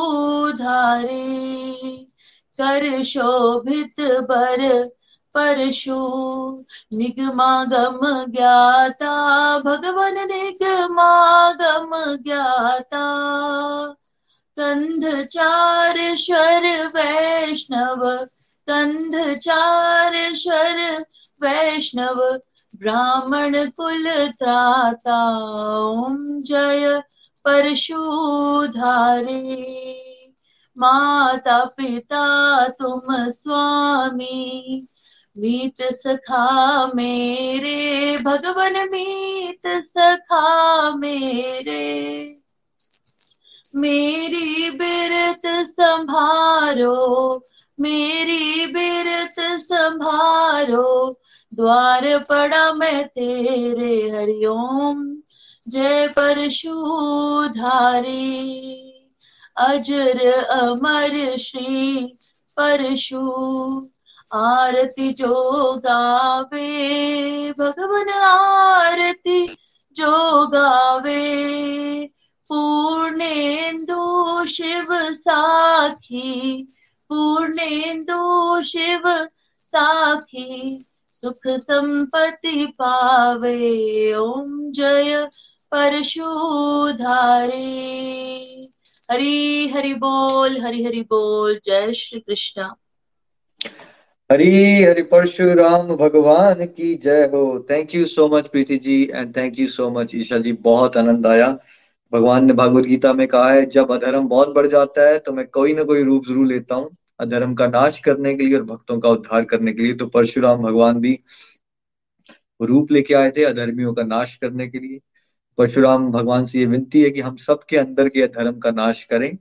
[2.61, 4.85] कर शोभित बर
[5.35, 5.97] परशु,
[6.95, 9.15] निगमागम ज्ञाता,
[9.59, 13.05] भगवन निगमागम ज्ञाता।
[14.59, 18.03] कंध चार शर वैष्णव
[18.71, 21.05] कंध चार शर
[21.43, 22.39] वैष्णव
[22.83, 25.39] ब्राह्मण कुल त्राता
[25.89, 27.03] ओम जय
[27.45, 28.07] परशुधारी।
[30.79, 34.81] माता पिता तुम स्वामी,
[35.39, 42.27] मीत सखा मेरे, भगवन मीत सखा मेरे।
[43.77, 47.43] मेरी बिरत संभारो
[47.81, 51.17] मेरी बिरत संभारो
[51.55, 55.13] द्वार पड़ा मैं तेरे हरिओम।
[55.69, 56.73] जय परशुधारी।
[59.57, 62.13] अजर अमर श्री
[62.61, 63.21] परशु,
[64.35, 66.89] आरती जो गावे,
[67.59, 69.47] भगवन आरती
[69.97, 71.47] जो गावे।
[72.49, 76.69] पूर्णेन्दु शिव साखी
[77.11, 79.03] पूर्णेन्दु शिव
[79.55, 80.79] साखी
[81.11, 85.29] सुख संपत्ति पावे, ओम जय
[85.73, 87.63] परशुधारी।
[89.11, 92.69] हरी, हरि बोल, हरि हरि बोल, जय श्री कृष्ण।
[94.31, 99.59] हरी, हरि परशुराम, भगवान की जय हो। Thank you so much Preeti ji and thank
[99.59, 101.57] you so much Isha ji, बहुत आनंद आया।
[102.13, 105.47] भगवान ने भगवत गीता में कहा है, जब अधर्म बहुत बढ़ जाता है तो मैं
[105.49, 108.99] कोई ना कोई रूप ज़रूर लेता हूँ। अधर्म का नाश करने के लिए और भक्तों
[109.01, 111.19] का उद्धार करने के लिए। तो परशुराम भगवान भी
[112.61, 115.01] रूप लेके आए थे अधर्मियों का नाश करने के लिए।
[115.59, 119.37] परशुराम भगवान से ये विनती है कि हम सबके अंदर के अधर्म का नाश करें।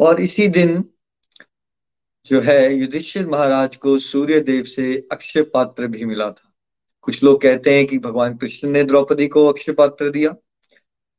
[0.00, 0.82] और इसी दिन
[2.26, 6.52] जो है, युधिष्ठिर महाराज को सूर्य देव से अक्षय पात्र भी मिला था।
[7.02, 10.34] कुछ लोग कहते हैं कि भगवान कृष्ण ने द्रौपदी को अक्षय पात्र दिया।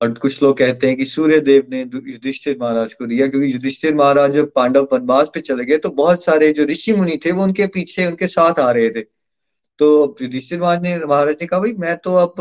[0.05, 3.95] और कुछ लोग कहते हैं कि सूर्य देव ने युधिष्ठिर महाराज को दिया, क्योंकि युधिष्ठिर
[3.95, 7.43] महाराज जब पांडव वनवास पे चले गए तो बहुत सारे जो ऋषि मुनि थे, वो
[7.43, 9.01] उनके पीछे, उनके साथ आ रहे थे।
[9.79, 12.35] तो युधिष्ठिर महाराज ने महाराज ने कहा, भाई, मैं तो अब,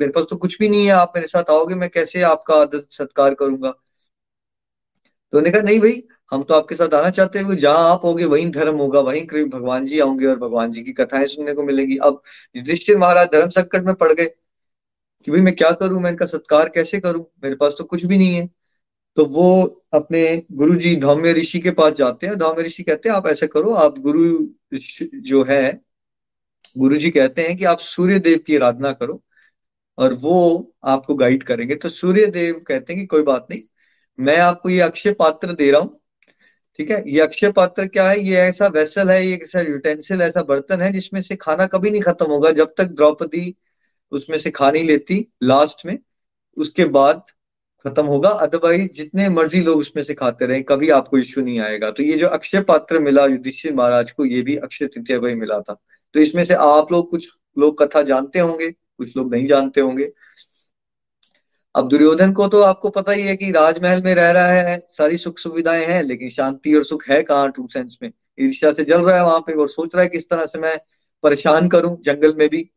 [0.00, 2.84] मेरे पास तो कुछ भी नहीं है, आप मेरे साथ आओगे, मैं कैसे आपका आदर
[2.90, 3.70] सत्कार करूँगा?
[5.32, 8.24] तो उन्होंने कहा, नहीं भाई, हम तो आपके साथ आना चाहते हैं जहाँ आप होगे,
[8.24, 11.96] वहीं धर्म होगा, वहीं भगवान जी आऊँगे और भगवान जी की कथाएँ सुनने को मिलेगी।
[11.98, 12.22] अब
[12.56, 14.26] युधिष्ठिर महाराज धर्म संकट में पड़ गए
[15.26, 16.00] कि भाई मैं क्या करूँ?
[16.00, 17.24] मैं इनका सत्कार कैसे करूँ?
[17.44, 18.48] मेरे पास तो कुछ भी नहीं है।
[19.16, 19.62] तो वो
[19.94, 23.46] अपने गुरु जी धौम्य ऋषि के पास जाते हैं। धौम्य ऋषि कहते हैं, आप ऐसा
[23.46, 24.46] करो, आप गुरु
[25.22, 25.80] जो है
[26.76, 29.22] गुरु जी कहते हैं कि आप सूर्य देव की आराधना करो
[29.98, 33.62] और वो आपको गाइड करेंगे। तो सूर्य देव कहते हैं कि कोई बात नहीं,
[34.18, 35.98] मैं आपको ये अक्षय पात्र दे रहा हूँ।
[36.78, 37.02] ठीक है?
[37.06, 38.20] ये अक्षय पात्र क्या है?
[38.20, 42.02] ये ऐसा वेसल है, ये ऐसा यूटेंसिल ऐसा बर्तन है जिसमें से खाना कभी नहीं
[42.02, 43.54] खत्म होगा। जब तक द्रौपदी
[44.12, 45.98] उसमें से नहीं लेती लास्ट में।
[46.56, 47.22] उसके बाद
[47.86, 51.90] खत्म होगा। अदरवाइज़ जितने मर्ज़ी लोग उसमें से खाते रहे, कभी आपको इश्यू नहीं आएगा।
[51.90, 55.60] तो ये जो अक्षय पात्र मिला, युधिष्ठिर महाराज को, ये भी अक्षय तृतीय को मिला
[55.60, 55.80] था।
[56.14, 60.12] तो इसमें से आप लोग कुछ लोग कथा जानते होंगे, कुछ लोग नहीं जानते होंगे।
[61.74, 65.16] अब दुर्योधन को तो आपको पता ही है कि राजमहल में रह रहा है, सारी
[65.16, 68.12] सुख सुविधाएँ हैं, लेकिन शांति और सुख है कहाँ ट्रू सेंस में?
[68.40, 70.78] ईर्ष्या से जल रहा है वहाँ पे और सोच रहा है किस तरह से मैं
[71.22, 72.70] परेशान करूँ, जंगल में भी।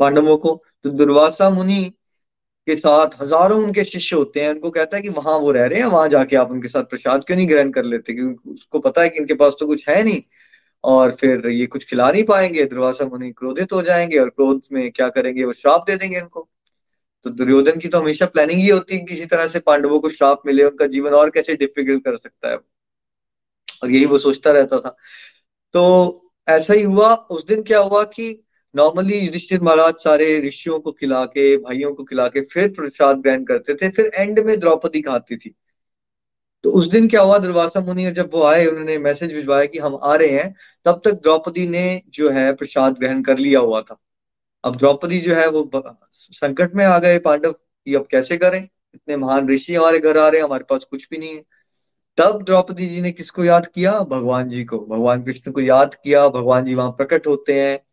[0.00, 1.84] पांडवों को तो दुर्वासा मुनि
[2.66, 5.78] के साथ हज़ारों उनके शिष्य होते हैं। उनको कहता है कि वहाँ वो रह रहे
[5.78, 8.14] हैं, वहाँ जाके आप उनके साथ प्रसाद क्यों नहीं ग्रहण कर लेते?
[8.14, 10.22] क्योंकि उसको पता है कि इनके पास तो कुछ है नहीं।
[10.84, 14.90] और फिर ये कुछ खिला नहीं पाएँगे, दुर्वासा मुनि क्रोधित हो जाएँगे और क्रोध में
[14.92, 15.44] क्या करेंगे?
[15.44, 16.48] वो श्राप दे देंगे इनको।
[17.24, 20.42] तो दुर्योधन की तो हमेशा प्लानिंग ही होती है किसी तरह से पांडवों को श्राप
[20.46, 22.56] मिले, उनका जीवन और कैसे डिफ़िकल्ट कर सकता है।
[23.82, 24.96] और यही वो सोचता रहता था।
[25.74, 28.45] तो ऐसा ही हुआ। उस दिन क्या हुआ कि
[28.76, 33.44] नॉर्मली युधिष्ठिर महाराज सारे ऋषियों को खिला के भाइयों को खिला के फिर प्रसाद ग्रहण
[33.44, 35.54] करते थे, फिर एंड में द्रौपदी खाती थी।
[36.64, 39.98] तो उस दिन क्या हुआ, दुर्वासा मुनि जब वो आए, उन्होंने मैसेज भिजवाया कि हम
[40.02, 43.98] आ रहे हैं, तब तक द्रौपदी ने जो है प्रसाद ग्रहण कर लिया हुआ था।
[44.64, 45.70] अब द्रौपदी जो है वो
[46.12, 48.68] संकट में आ गए, पांडव, कि अब कैसे करें?
[48.94, 51.44] इतने महान ऋषि हमारे घर आ रहे हैं, हमारे पास कुछ भी नहीं है।
[52.16, 54.00] तब द्रौपदी जी ने किसको याद किया?
[54.00, 57.85] भगवान जी को। भगवान कृष्ण को याद किया। भगवान जी वहाँ प्रकट होते हैं।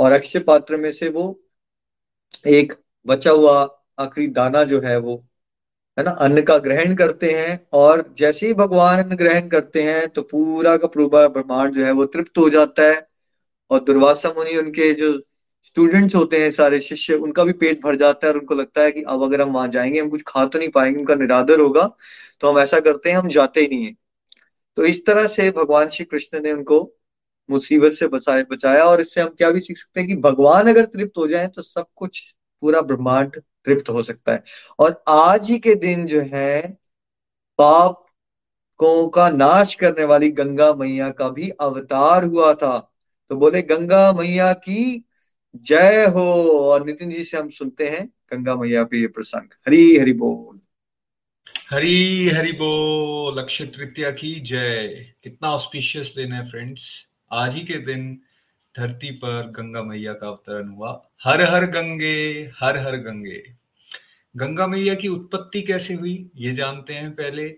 [0.00, 1.24] और अक्षय पात्र में से वो
[2.46, 2.72] एक
[3.06, 3.54] बचा हुआ
[3.98, 5.16] आखिरी दाना जो है वो,
[5.98, 10.08] है ना, अन्न का ग्रहण करते हैं और जैसे ही भगवान अन्न ग्रहण करते हैं
[10.08, 13.06] तो पूरा का पूरा ब्रह्मांड जो है वो तृप्त हो जाता है
[13.70, 15.12] और दुर्वासा मुनि उनके जो
[15.64, 18.92] स्टूडेंट्स होते हैं, सारे शिष्य, उनका भी पेट भर जाता है और उनको लगता है
[18.92, 21.86] कि अब अगर हम वहाँ जाएँगे, हम कुछ खा तो नहीं पाएँगे, उनका निरादर होगा
[22.40, 23.94] तो हम ऐसा करते हैं, हम जाते ही नहीं है।
[24.76, 26.80] तो इस तरह से भगवान श्री कृष्ण ने उनको
[27.50, 30.84] मुसीबत से बचाया बचाया और इससे हम क्या भी सीख सकते हैं कि भगवान अगर
[30.84, 34.44] तृप्त हो जाए तो सब कुछ पूरा ब्रह्मांड तृप्त हो सकता है।
[34.78, 36.78] और आज ही के दिन जो है,
[37.58, 38.06] पाप
[38.78, 42.92] को का नाश करने वाली गंगा मैया का भी अवतार हुआ था।
[43.30, 45.04] तो बोले, गंगा मैया की
[45.56, 49.96] जय हो। और नितिन जी से हम सुनते हैं गंगा मैया पे ये प्रसंग। हरी,
[49.96, 50.60] हरि बोल।
[51.70, 57.74] हरी, हरि बोल। अक्षय तृतीया की जय। कितना ऑस्पिशियस दिन है फ्रेंड्स आज ही के
[57.74, 58.20] दिन
[58.78, 63.42] धरती पर गंगा मैया का अवतरण हुआ। हर हर गंगे, हर हर गंगे।
[64.36, 67.56] गंगा मैया की उत्पत्ति कैसे हुई, ये जानते हैं पहले।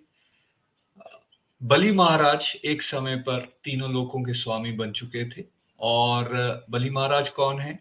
[1.63, 5.45] बलि महाराज एक समय पर तीनों लोगों के स्वामी बन चुके थे
[5.81, 6.31] और
[6.71, 7.79] बलि महाराज कौन है?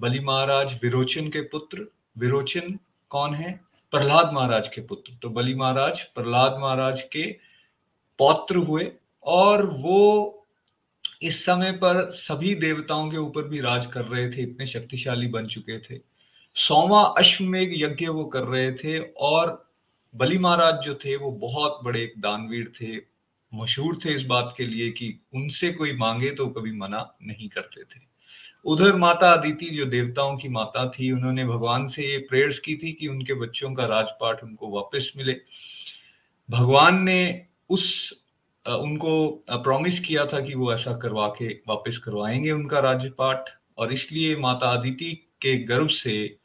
[0.00, 1.86] बलि महाराज विरोचन के पुत्र,
[2.18, 2.78] विरोचन
[3.10, 3.60] कौन है?
[3.90, 7.36] प्रहलाद महाराज के पुत्र। तो बलि महाराज, प्रहलाद महाराज के
[8.18, 10.34] पौत्र हुए और वो
[11.22, 15.46] इस समय पर सभी देवताओं के ऊपर भी राज कर रहे थे, इतने शक्तिशाली बन
[15.46, 16.00] चुके थे।
[16.54, 19.72] सौवा अश्वमेघ यज्ञ वो कर रहे थे और
[20.14, 23.18] बलि महाराज जो थे, वो बहुत बड़े एक दानवीर थे।
[23.54, 27.82] मशहूर थे इस बात के लिए कि उनसे कोई मांगे तो कभी मना नहीं करते
[27.82, 28.00] थे।
[28.64, 32.92] उधर माता अदिति जो देवताओं की माता थी, उन्होंने भगवान से ये प्रेयर्स की थी
[32.92, 35.36] कि उनके बच्चों का राजपाठ उनको वापस मिले।
[36.50, 38.14] भगवान ने उस
[38.68, 43.44] उनको प्रॉमिस किया था कि वो ऐसा करवा के वापस करवाएँगे उनका राजपाट
[43.78, 46.36] और इसलिए माता अदिति के गर्भ से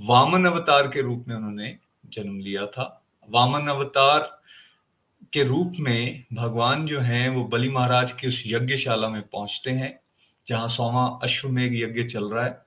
[0.00, 4.40] वामन अवतार के रूप में उन्होंने जन्म लिया था। वामन अवतार
[5.32, 10.00] के रूप में भगवान जो है, वो बलि महाराज की उस यज्ञशाला में पहुँचते हैं,
[10.48, 12.62] जहाँ सोमा अश्वमेघ यज्ञ चल रहा है।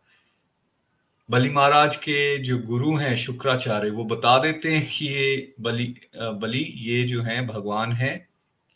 [1.31, 6.73] बलि महाराज के जो गुरु हैं, शुक्राचार्य, वो बता देते हैं कि ये बलि बलि,
[6.77, 8.27] ये जो है, भगवान है।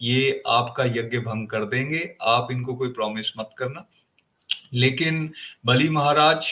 [0.01, 3.85] ये आपका यज्ञ भंग कर देंगे। आप इनको कोई प्रॉमिस मत करना।
[4.73, 5.33] लेकिन
[5.65, 6.47] बलि महाराज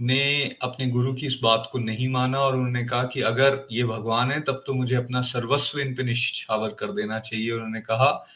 [0.00, 3.84] ने अपने गुरु की इस बात को नहीं माना और उन्होंने कहा कि अगर ये
[3.84, 8.26] भगवान है, तब तो मुझे अपना सर्वस्व इन पे निश्चावर कर देना चाहिए। उन्होंने कहा,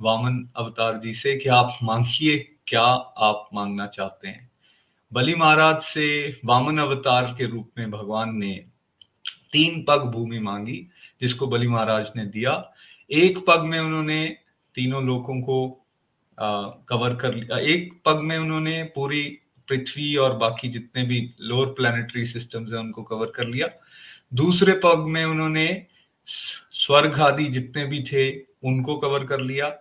[0.00, 2.82] वामन अवतार जी से, कि आप मांगिए, क्या
[3.18, 4.50] आप मांगना चाहते हैं?
[5.12, 8.64] बलि महाराज से वामन अवतार के रूप में भगवान ने
[9.52, 10.86] तीन पग भूमि मांगी,
[11.20, 12.72] जिसको बलि महाराज ने दिया।
[13.10, 14.24] एक पग में उन्होंने
[14.74, 15.66] तीनों लोगों को
[16.88, 19.22] कवर कर लिया। एक पग में उन्होंने पूरी
[19.68, 23.68] पृथ्वी और बाकी जितने भी लोअर प्लानिटरी सिस्टम्स है उनको कवर कर लिया।
[24.32, 25.66] दूसरे पग में उन्होंने
[26.28, 28.30] स्वर्ग आदि जितने भी थे
[28.68, 29.72] उनको कवर कर लिया।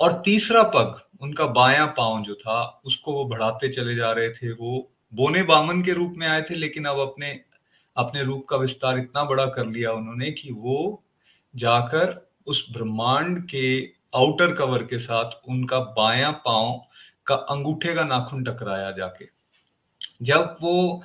[0.00, 4.52] और तीसरा पग, उनका बायां पाँव जो था, उसको वो बढ़ाते चले जा रहे थे।
[4.52, 7.40] वो बोने बामन के रूप में आए थे, लेकिन अब अपने
[7.96, 11.02] अपने रूप का विस्तार इतना बड़ा कर लिया उन्होंने कि वो
[11.54, 16.80] जाकर उस ब्रह्मांड के आउटर कवर के साथ उनका बायां पाँव
[17.26, 19.28] का अंगूठे का नाखून टकराया जाके।
[20.22, 21.02] जब वो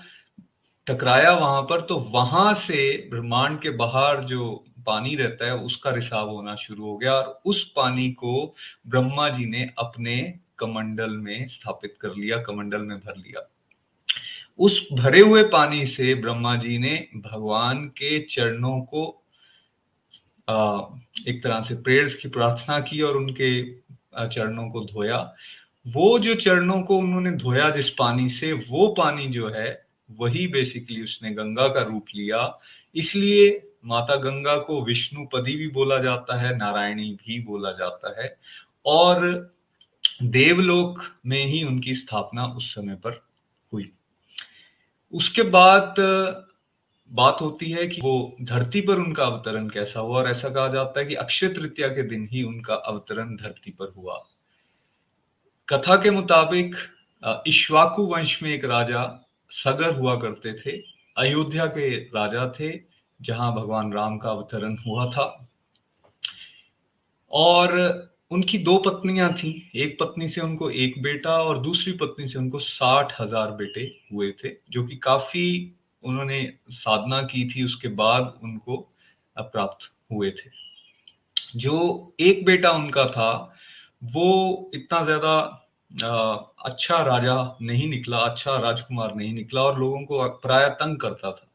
[0.87, 6.29] टकराया वहाँ पर तो वहाँ से ब्रह्मांड के बाहर जो पानी रहता है उसका रिसाव
[6.29, 8.55] होना शुरू हो गया और उस पानी को
[8.87, 13.49] ब्रह्मा जी ने अपने कमंडल में स्थापित कर लिया कमंडल में भर लिया।
[14.59, 19.23] उस भरे हुए पानी से ब्रह्मा जी ने भगवान के चरणों को
[20.49, 20.77] आ,
[21.27, 23.71] एक तरह से प्रेयर्स की प्रार्थना की और उनके
[24.27, 25.35] चरणों को धोया।
[25.87, 31.03] वो जो चरणों को उन्होंने धोया जिस पानी से, वो पानी जो है, वही बेसिकली
[31.03, 32.59] उसने गंगा का रूप लिया।
[32.95, 38.37] इसलिए माता गंगा को विष्णुपदी भी बोला जाता है, नारायणी भी बोला जाता है
[38.85, 39.53] और
[40.23, 43.21] देवलोक में ही उनकी स्थापना उस समय पर
[43.73, 43.91] हुई।
[45.13, 45.95] उसके बाद
[47.11, 50.99] बात होती है कि वो धरती पर उनका अवतरण कैसा हुआ और ऐसा कहा जाता
[50.99, 54.17] है कि अक्षय तृतीया के दिन ही उनका अवतरण धरती पर हुआ।
[55.67, 56.75] कथा के मुताबिक
[57.47, 59.03] इश्वाकु वंश में एक राजा
[59.51, 60.77] सगर हुआ करते थे,
[61.17, 62.71] अयोध्या के राजा थे,
[63.19, 65.25] जहाँ भगवान राम का अवतरण हुआ था।
[67.31, 67.75] और
[68.31, 72.59] उनकी दो पत्नियाँ थी, एक पत्नी से उनको एक बेटा और दूसरी पत्नी से उनको
[72.59, 75.73] साठ हज़ार बेटे हुए थे, जो कि काफ़ी
[76.07, 76.41] उन्होंने
[76.71, 78.77] साधना की थी, उसके बाद उनको
[79.37, 80.49] प्राप्त हुए थे।
[81.55, 83.31] जो एक बेटा उनका था,
[84.03, 85.63] वो इतना ज़्यादा
[86.65, 91.47] अच्छा राजा नहीं निकला अच्छा राजकुमार नहीं निकला और लोगों को प्राय तंग करता था।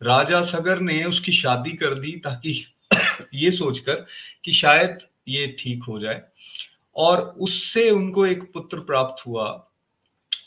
[0.00, 2.52] राजा सगर ने उसकी शादी कर दी ताकि
[3.34, 4.04] ये सोचकर
[4.44, 6.22] कि शायद ये ठीक हो जाए
[6.96, 9.48] और उससे उनको एक पुत्र प्राप्त हुआ,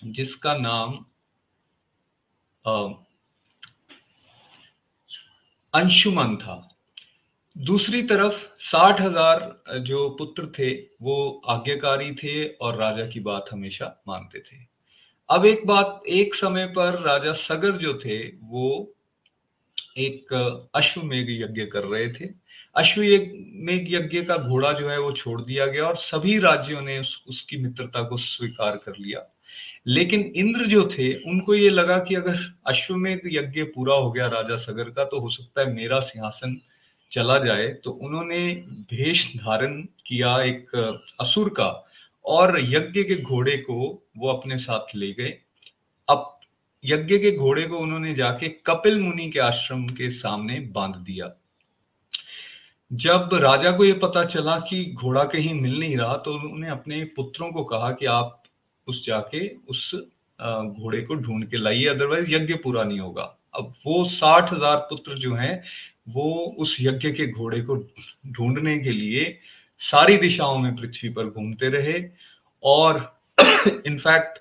[0.06, 0.94] जिसका नाम
[5.74, 6.68] अंशुमन था।
[7.56, 13.86] दूसरी तरफ़ साठ हज़ार जो पुत्र थे वो आज्ञाकारी थे और राजा की बात हमेशा
[14.08, 14.58] मानते थे।
[15.30, 18.94] अब एक बात एक समय पर राजा सगर जो थे वो
[19.98, 20.34] एक
[20.76, 22.30] अश्वमेघ यज्ञ कर रहे थे।
[22.76, 27.24] अश्वमेघ यज्ञ का घोड़ा जो है वो छोड़ दिया गया और सभी राज्यों ने उस,
[27.28, 29.31] उसकी मित्रता को स्वीकार कर लिया।
[29.88, 34.56] लेकिन इंद्र जो थे, उनको ये लगा कि अगर अश्वमेघ यज्ञ पूरा हो गया राजा
[34.56, 36.60] सगर का तो हो सकता है मेरा सिंहासन
[37.12, 38.54] चला जाए। तो उन्होंने
[38.92, 40.76] भेष धारण किया एक
[41.20, 41.70] असुर का
[42.26, 45.38] और यज्ञ के घोड़े को वो अपने साथ ले गए।
[46.08, 46.40] अब
[46.84, 51.32] यज्ञ के घोड़े को उन्होंने जाके कपिल मुनि के आश्रम के सामने बाँध दिया।
[52.92, 57.04] जब राजा को यह पता चला कि घोड़ा कहीं मिल नहीं रहा तो उन्होंने अपने
[57.16, 58.41] पुत्रों को कहा कि आप
[58.92, 59.92] उस जाके उस
[60.40, 63.24] घोड़े को ढूंढ के लाइए अदरवाइज़ यज्ञ पूरा नहीं होगा।
[63.54, 65.64] अब वो साठ हज़ार पुत्र जो हैं,
[66.10, 67.76] वो उस यज्ञ के घोड़े को
[68.28, 69.38] ढूँढने के लिए
[69.82, 72.04] सारी दिशाओं में पृथ्वी पर घूमते रहे
[72.64, 73.00] और
[73.88, 74.40] इनफैक्ट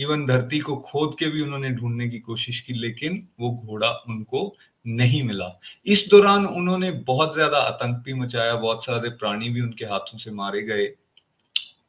[0.00, 4.54] इवन धरती को खोद के भी उन्होंने ढूँढने की कोशिश की, लेकिन वो घोड़ा उनको
[4.86, 5.50] नहीं मिला।
[5.86, 10.30] इस दौरान उन्होंने बहुत ज़्यादा आतंक भी मचाया, बहुत सारे प्राणी भी उनके हाथों से
[10.32, 10.86] मारे गए।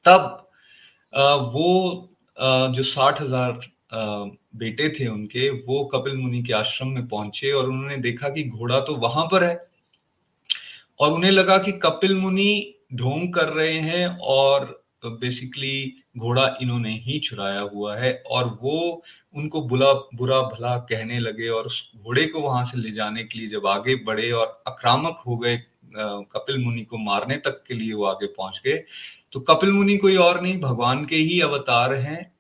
[0.06, 0.50] तब
[1.14, 2.10] वो
[2.74, 3.60] जो साठ हज़ार
[4.56, 8.80] बेटे थे उनके, वो कपिल मुनि के आश्रम में पहुँचे और उन्होंने देखा कि घोड़ा
[8.82, 9.56] तो वहाँ पर है।
[11.00, 17.18] और उन्हें लगा कि कपिल मुनि ढोंग कर रहे हैं और बेसिकली घोड़ा इन्होंने ही
[17.20, 19.04] चुराया हुआ है और वो
[19.36, 23.40] उनको बुला, बुरा भला कहने लगे और उस घोड़े को वहाँ से ले जाने के
[23.40, 25.58] लिए जब आगे बढ़े और आक्रामक हो गए
[25.96, 28.84] कपिल मुनि को मारने तक के लिए वो आगे पहुँच गए
[29.34, 32.32] तो कपिल मुनि कोई और नहीं, भगवान के ही अवतार हैं।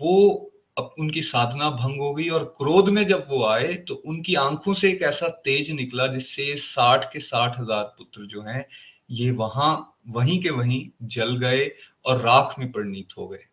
[0.00, 4.34] वो अब उनकी साधना भंग हो गई और क्रोध में जब वो आए तो उनकी
[4.36, 8.64] आँखों से एक ऐसा तेज निकला जिससे साठ के साठ हज़ार पुत्र जो हैं,
[9.10, 11.70] ये वहाँ, वहीं के वहीं जल गए
[12.04, 13.44] और राख में परिणित हो गए।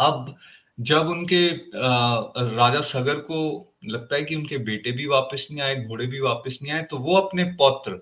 [0.00, 0.34] अब
[0.78, 3.40] जब उनके राजा सगर को
[3.86, 6.98] लगता है कि उनके बेटे भी वापस नहीं आए, घोड़े भी वापस नहीं आए तो
[6.98, 8.00] वो अपने पौत्र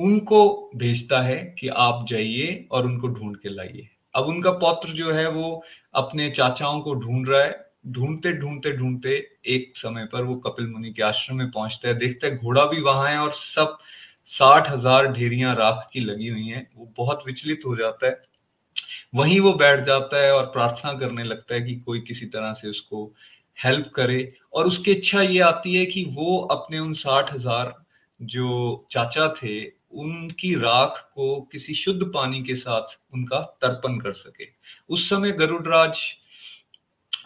[0.00, 5.12] उनको भेजता है कि आप जाइए और उनको ढूंढ के लाइए। अब उनका पौत्र जो
[5.12, 5.62] है वो
[5.94, 7.58] अपने चाचाओं को ढूंढ रहा है।
[7.88, 9.14] ढूंढते ढूंढते ढूंढते
[9.48, 12.80] एक समय पर वो कपिल मुनि के आश्रम में पहुँचता है। देखता है, घोड़ा भी
[12.80, 13.78] वहाँ है और सब
[14.28, 18.20] साठ हज़ार ढेरियाँ राख की लगी हुई हैं। वो बहुत विचलित हो जाता है।
[19.14, 22.68] वहीं वो बैठ जाता है और प्रार्थना करने लगता है कि कोई किसी तरह से
[22.68, 23.04] उसको
[23.58, 27.74] हेल्प करे। और उसकी इच्छा ये आती है कि वो अपने उन साठ हज़ार
[28.20, 29.60] जो चाचा थे
[29.92, 34.48] उनकी राख को किसी शुद्ध पानी के साथ उनका तर्पण कर सके।
[34.88, 36.02] उस समय गरुड़राज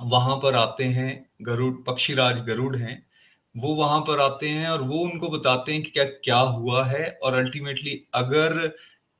[0.03, 3.07] वहाँ पर आते हैं गरुड़ पक्षीराज गरुड़ हैं।
[3.55, 7.19] वो वहाँ पर आते हैं और वो उनको बताते हैं कि क्या क्या हुआ है
[7.23, 8.73] और अल्टीमेटली अगर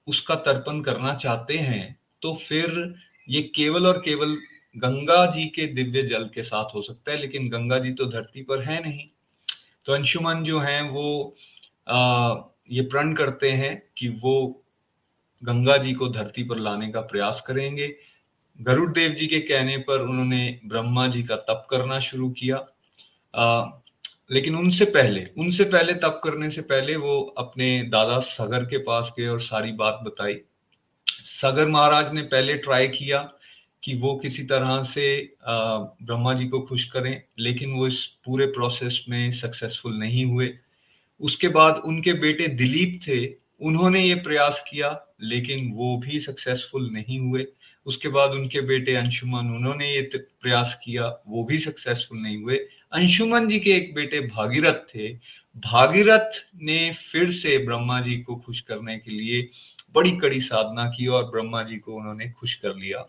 [0.07, 2.95] उसका तर्पण करना चाहते हैं तो फिर
[3.29, 4.37] ये केवल और केवल
[4.77, 8.43] गंगा जी के दिव्य जल के साथ हो सकता है लेकिन गंगा जी तो धरती
[8.43, 9.09] पर है नहीं।
[9.85, 11.37] तो अंशुमन जो हैं वो
[11.89, 12.35] आ,
[12.71, 14.65] ये प्रण करते हैं कि वो
[15.43, 17.95] गंगा जी को धरती पर लाने का प्रयास करेंगे।
[18.61, 22.65] गरुड़ देव जी के कहने पर उन्होंने ब्रह्मा जी का तप करना शुरू किया।
[23.35, 23.67] आ,
[24.31, 29.13] लेकिन उनसे पहले उनसे पहले तप करने से पहले वो अपने दादा सगर के पास
[29.19, 30.41] गए और सारी बात बताई।
[31.23, 33.19] सगर महाराज ने पहले ट्राई किया
[33.83, 35.07] कि वो किसी तरह से
[35.49, 40.47] ब्रह्मा जी को खुश करें लेकिन वो इस पूरे प्रोसेस में सक्सेसफुल नहीं हुए।
[41.21, 43.27] उसके बाद उनके बेटे दिलीप थे,
[43.61, 47.47] उन्होंने ये प्रयास किया, लेकिन वो भी सक्सेसफुल नहीं हुए।
[47.87, 52.57] उसके बाद उनके बेटे अंशुमन, उन्होंने ये प्रयास किया, वो भी सक्सेसफुल नहीं हुए।
[52.93, 55.13] अंशुमन जी के एक बेटे भागीरथ थे।
[55.57, 56.31] भागीरथ
[56.63, 59.49] ने फिर से ब्रह्मा जी को खुश करने के लिए
[59.95, 63.07] बड़ी कड़ी साधना की और ब्रह्मा जी को उन्होंने खुश कर लिया।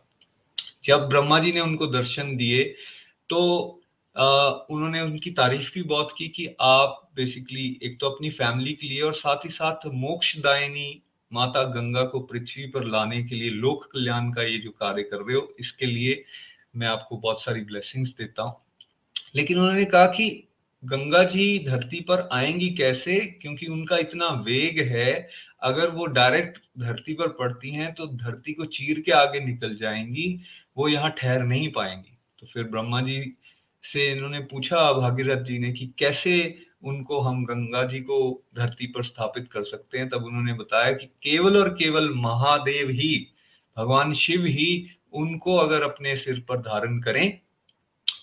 [0.84, 2.64] जब ब्रह्मा जी ने उनको दर्शन दिए
[3.30, 3.82] तो
[4.16, 9.02] उन्होंने उनकी तारीफ़ भी बहुत की कि आप बेसिकली एक तो अपनी फैमिली के लिए
[9.02, 11.02] और साथ ही साथ मोक्षदायिनी
[11.32, 15.18] माता गंगा को पृथ्वी पर लाने के लिए लोक कल्याण का ये जो कार्य कर
[15.18, 16.24] रहे हो, इसके लिए
[16.76, 18.56] मैं आपको बहुत सारी ब्लेसिंग्स देता हूँ।
[19.36, 20.48] लेकिन उन्होंने कहा कि
[20.84, 23.20] गंगा जी धरती पर आएँगी कैसे?
[23.42, 25.30] क्योंकि उनका इतना वेग है,
[25.62, 30.42] अगर वो डायरेक्ट धरती पर पड़ती हैं तो धरती को चीर के आगे निकल जाएँगी,
[30.78, 33.20] वो यहाँ ठहर नहीं पाएँगी। तो फिर ब्रह्मा जी
[33.86, 39.04] से इन्होंने पूछा भागीरथ जी ने कि कैसे उनको हम गंगा जी को धरती पर
[39.04, 40.10] स्थापित कर सकते हैं?
[40.10, 43.28] तब उन्होंने बताया कि केवल और केवल महादेव ही,
[43.78, 47.40] भगवान शिव ही उनको अगर अपने सिर पर धारण करें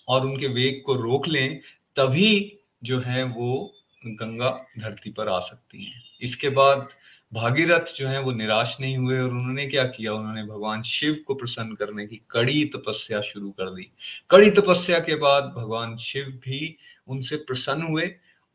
[0.08, 1.60] और उनके वेग को रोक लें,
[1.96, 3.74] तभी जो है वो
[4.06, 6.88] गंगा धरती पर आ सकती है। इसके बाद
[7.32, 10.12] भागीरथ जो है वो निराश नहीं हुए और उन्होंने क्या किया?
[10.12, 13.90] उन्होंने भगवान शिव को प्रसन्न करने की कड़ी तपस्या शुरू कर दी।
[14.30, 16.76] कड़ी तपस्या के बाद भगवान शिव भी
[17.08, 18.14] उनसे प्रसन्न हुए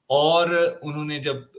[0.10, 1.50] और उन्होंने जब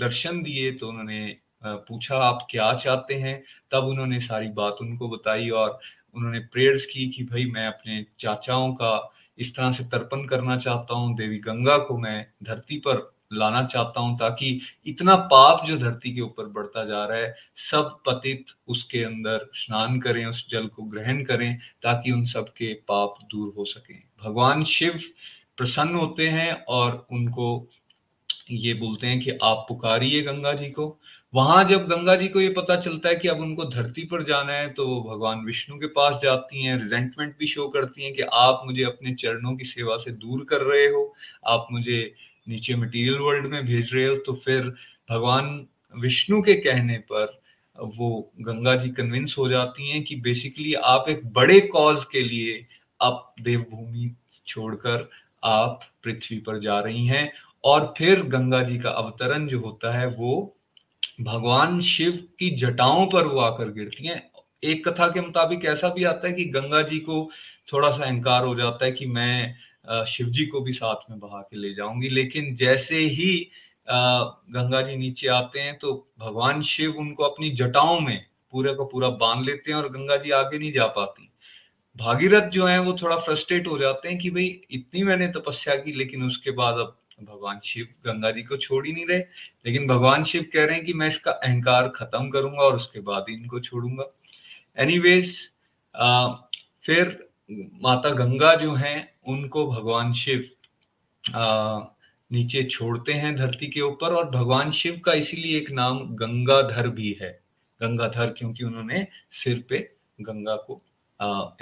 [0.00, 3.42] दर्शन दिए तो उन्होंने पूछा, आप क्या चाहते हैं?
[3.72, 5.78] तब उन्होंने सारी बात उनको बताई और
[6.14, 10.94] उन्होंने प्रेयर्स की कि, भाई, मैं अपने चाचाओं का इस तरह से तर्पण करना चाहता
[10.94, 16.14] हूँ। देवी गंगा को मैं धरती पर लाना चाहता हूँ ताकि इतना पाप जो धरती
[16.14, 20.82] के ऊपर बढ़ता जा रहा है, सब पतित उसके अंदर स्नान करें, उस जल को
[20.84, 25.00] ग्रहण करें ताकि उन सब के पाप दूर हो सके। भगवान शिव
[25.58, 27.68] प्रसन्न होते हैं और उनको
[28.50, 30.96] ये बोलते हैं कि आप पुकारिए गंगा जी को।
[31.32, 34.52] वहाँ जब गंगा जी को ये पता चलता है कि अब उनको धरती पर जाना
[34.52, 38.22] है तो वो भगवान विष्णु के पास जाती हैं रिजेंटमेंट भी शो करती हैं कि
[38.22, 41.14] आप मुझे अपने चरणों की सेवा से दूर कर रहे हो,
[41.46, 42.14] आप मुझे
[42.48, 44.74] नीचे मटेरियल वर्ल्ड में भेज रहे हो तो फिर
[45.10, 45.66] भगवान
[45.98, 47.40] विष्णु के कहने पर
[47.78, 52.66] वो गंगा जी कन्विंस हो जाती हैं कि बेसिकली आप एक बड़े कॉज के लिए
[53.02, 54.14] आप देवभूमि
[54.46, 55.10] छोड़कर
[55.44, 57.32] आप पृथ्वी पर जा रही हैं।
[57.64, 60.56] और फिर गंगा जी का अवतरण जो होता है, वो
[61.20, 64.30] भगवान शिव की जटाओं पर वो आकर गिरती हैं।
[64.64, 67.30] एक कथा के मुताबिक ऐसा भी आता है कि गंगा जी को
[67.72, 69.54] थोड़ा सा अहंकार हो जाता है कि मैं
[70.06, 73.50] शिव जी को भी साथ में बहा के ले जाऊँगी। लेकिन जैसे ही
[73.86, 79.08] गंगा जी नीचे आते हैं तो भगवान शिव उनको अपनी जटाओं में पूरा का पूरा
[79.10, 81.28] बाँध लेते हैं और गंगा जी आगे नहीं जा पाती।
[81.96, 85.92] भागीरथ जो है, वो थोड़ा फ्रस्ट्रेट हो जाते हैं कि भाई, इतनी मैंने तपस्या की,
[85.92, 90.24] लेकिन उसके बाद अब भगवान शिव गंगा जी को छोड़ ही नहीं रहे। लेकिन भगवान
[90.24, 93.60] शिव कह रहे हैं कि मैं इसका अहंकार खत्म करूँगा और उसके बाद ही इनको
[93.60, 94.10] छोड़ूँगा।
[94.78, 95.36] एनीवेज
[96.84, 97.18] फिर
[97.82, 100.48] माता गंगा जो हैं उनको भगवान शिव
[101.34, 101.80] आ,
[102.32, 107.18] नीचे छोड़ते हैं धरती के ऊपर और भगवान शिव का इसीलिए एक नाम गंगाधर भी
[107.22, 107.40] है।
[107.82, 109.78] गंगाधर क्योंकि उन्होंने सिर पे
[110.20, 110.82] गंगा को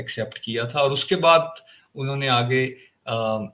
[0.01, 1.55] एक्सेप्ट किया था और उसके बाद
[1.95, 2.77] उन्होंने आगे
[3.09, 3.47] आ,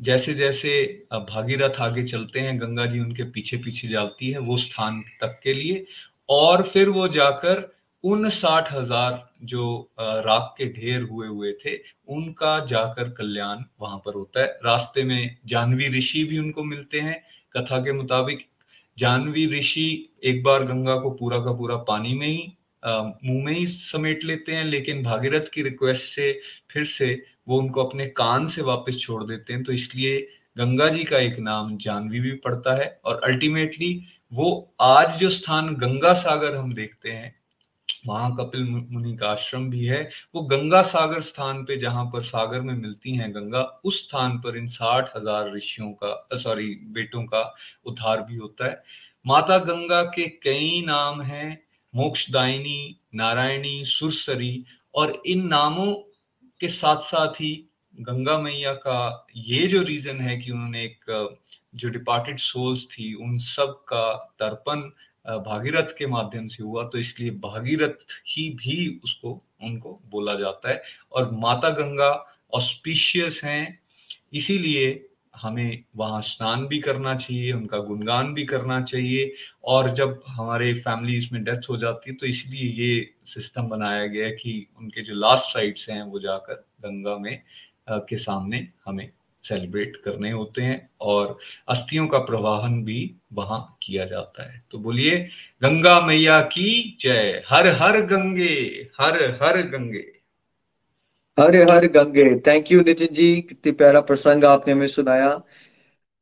[0.00, 5.02] जैसे जैसे भागीरथ आगे चलते हैं गंगा जी उनके पीछे पीछे जाती है वो स्थान
[5.20, 5.86] तक के लिए
[6.28, 7.73] और फिर वो जाकर
[8.04, 9.64] उन साठ हज़ार जो
[9.98, 11.76] राख के ढेर हुए हुए थे,
[12.08, 17.22] उनका जाकर कल्याण वहाँ पर होता है। रास्ते में जानवी ऋषि भी उनको मिलते हैं।
[17.54, 18.46] कथा के मुताबिक
[18.98, 19.86] जानवी ऋषि
[20.24, 22.52] एक बार गंगा को पूरा का पूरा पानी में ही
[22.82, 26.32] मुँह में ही समेट लेते हैं, लेकिन भागीरथ की रिक्वेस्ट से
[26.70, 30.18] फिर से वो उनको अपने कान से वापस छोड़ देते हैं। तो इसलिए
[30.56, 33.90] गंगा जी का एक नाम जानवी भी पड़ता है और अल्टीमेटली
[34.32, 34.50] वो
[34.82, 37.34] आज जो स्थान गंगा सागर हम देखते हैं
[38.04, 40.02] वहाँ कपिल मुनि का आश्रम भी है।
[40.34, 44.56] वो गंगा सागर स्थान पे जहाँ पर सागर में मिलती हैं गंगा, उस स्थान पर
[44.56, 47.42] इन साठ हज़ार ऋषियों का सॉरी, बेटों का
[47.86, 48.82] उद्धार भी होता है।
[49.24, 51.62] माता गंगा के कई नाम हैं,
[51.94, 55.92] मोक्षदायिनी, नारायणी, सुरसरी और इन नामों
[56.60, 57.52] के साथ साथ ही
[57.94, 61.38] गंगा मैया का ये जो रीजन है कि उन्होंने एक,
[61.74, 64.82] जो डिपार्टेड सोल्स थी, उन सब का तर्पण
[65.26, 70.82] भागीरथ के माध्यम से हुआ तो इसलिए भागीरथ ही भी उसको, उनको बोला जाता है।
[71.12, 72.12] और माता गंगा
[72.52, 73.80] ऑस्पिशियस हैं,
[74.32, 80.72] इसीलिए हमें वहाँ स्नान भी करना चाहिए, उनका गुणगान भी करना चाहिए। और जब हमारे
[80.76, 85.14] फैमिलीज़ में डेथ हो जाती है तो इसलिए ये सिस्टम बनाया गया कि उनके जो
[85.14, 87.42] लास्ट राइट्स हैं, वो जाकर गंगा में
[87.88, 89.10] के सामने हमें
[89.44, 91.38] सेलिब्रेट करने होते हैं और
[91.68, 95.28] अस्थियों का प्रवाहन भी वहाँ किया जाता है। तो बोलिए,
[95.62, 100.04] गंगा मैया की जय। हर हर गंगे, हर हर गंगे।
[101.40, 103.40] हर हर Gange. Thank you Nitin ji.
[103.40, 105.42] कितनी प्यारा प्रसंग आपने हमें सुनाया।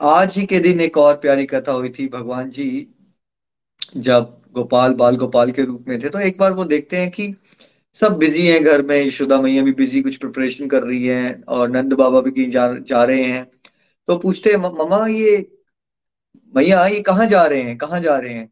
[0.01, 2.89] आज ही के दिन एक और प्यारी कथा हुई थी भगवान जी,
[3.97, 7.35] जब गोपाल, बाल गोपाल के रूप में थे। तो एक बार वो देखते हैं कि
[8.01, 11.69] सब बिज़ी हैं घर में यशोदा मैया भी बिज़ी कुछ प्रिपरेशन कर रही है और
[11.71, 13.45] नंद बाबा भी कहीं जा, जा रहे हैं।
[14.09, 15.37] तो पूछते हैं ममा ये
[16.55, 18.49] मैया ये कहाँ जा रहे हैं कहाँ जा रहे हैं?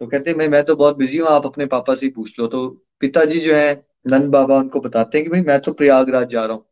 [0.00, 2.46] तो कहते हैं मैं मैं तो बहुत बिज़ी हूँ आप अपने पापा से पूछ लो।
[2.46, 2.68] तो
[3.00, 3.72] पिताजी जो है
[4.08, 6.64] नंद बाबा उनको बताते हैं कि भाई मैं तो प्रयागराज जा रहा हूँ।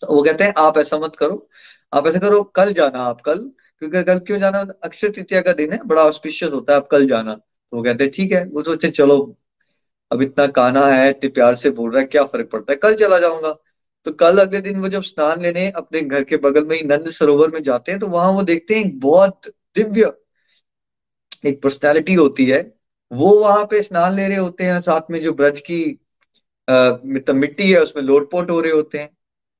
[0.00, 1.48] तो वो कहते हैं आप ऐसा मत करो
[1.92, 3.38] आप ऐसा करो कल जाना आप कल
[3.82, 4.60] क्योंकि कल क्यों जाना?
[4.84, 8.04] अक्षय तृतीया का दिन है बड़ा ऑस्पिशियस होता है आप कल जाना। तो वो कहते
[8.04, 9.18] हैं ठीक है। वो सोचते चलो
[10.10, 12.76] अब इतना काना है, इतने प्यार से बोल रहा है, क्या फ़र्क पड़ता है?
[12.78, 13.52] कल चला जाऊँगा।
[14.06, 17.08] तो कल अगले दिन वो जब स्नान लेने अपने घर के बगल में ही नंद
[17.10, 20.12] सरोवर में जाते हैं तो वहाँ वो देखते हैं बहुत दिव्य
[21.44, 22.60] एक पर्सनैलिटी होती है।
[23.10, 25.80] वो वहाँ पे स्नान ले रहे होते हैं, साथ में जो ब्रज की
[26.68, 29.08] मतलब मिट्टी है, उसमें लोटपोट हो रहे होते हैं।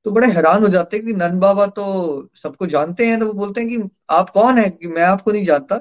[0.05, 3.33] तो बड़े हैरान हो जाते हैं कि नंद बाबा तो सबको जानते हैं तो वो
[3.35, 4.69] बोलते हैं कि आप कौन है?
[4.69, 5.77] कि मैं आपको नहीं जानता।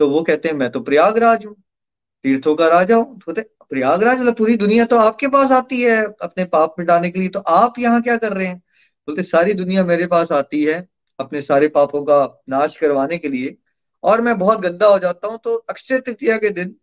[0.00, 1.54] तो वो कहते हैं, मैं तो प्रयागराज हूँ,
[2.24, 3.32] तीर्थों का राजा हूँ। तो
[3.72, 7.40] प्रयागराज मतलब पूरी दुनिया तो आपके पास आती है अपने पाप मिटाने के लिए तो
[7.40, 8.56] आप यहाँ क्या कर रहे हैं?
[9.08, 10.86] बोलते, सारी दुनिया मेरे पास आती है
[11.18, 13.56] अपने सारे पापों का नाश करवाने के लिए,
[14.04, 16.74] और मैं बहुत गंदा हो जाता हूँ तो अक्षय तृतीया के दिन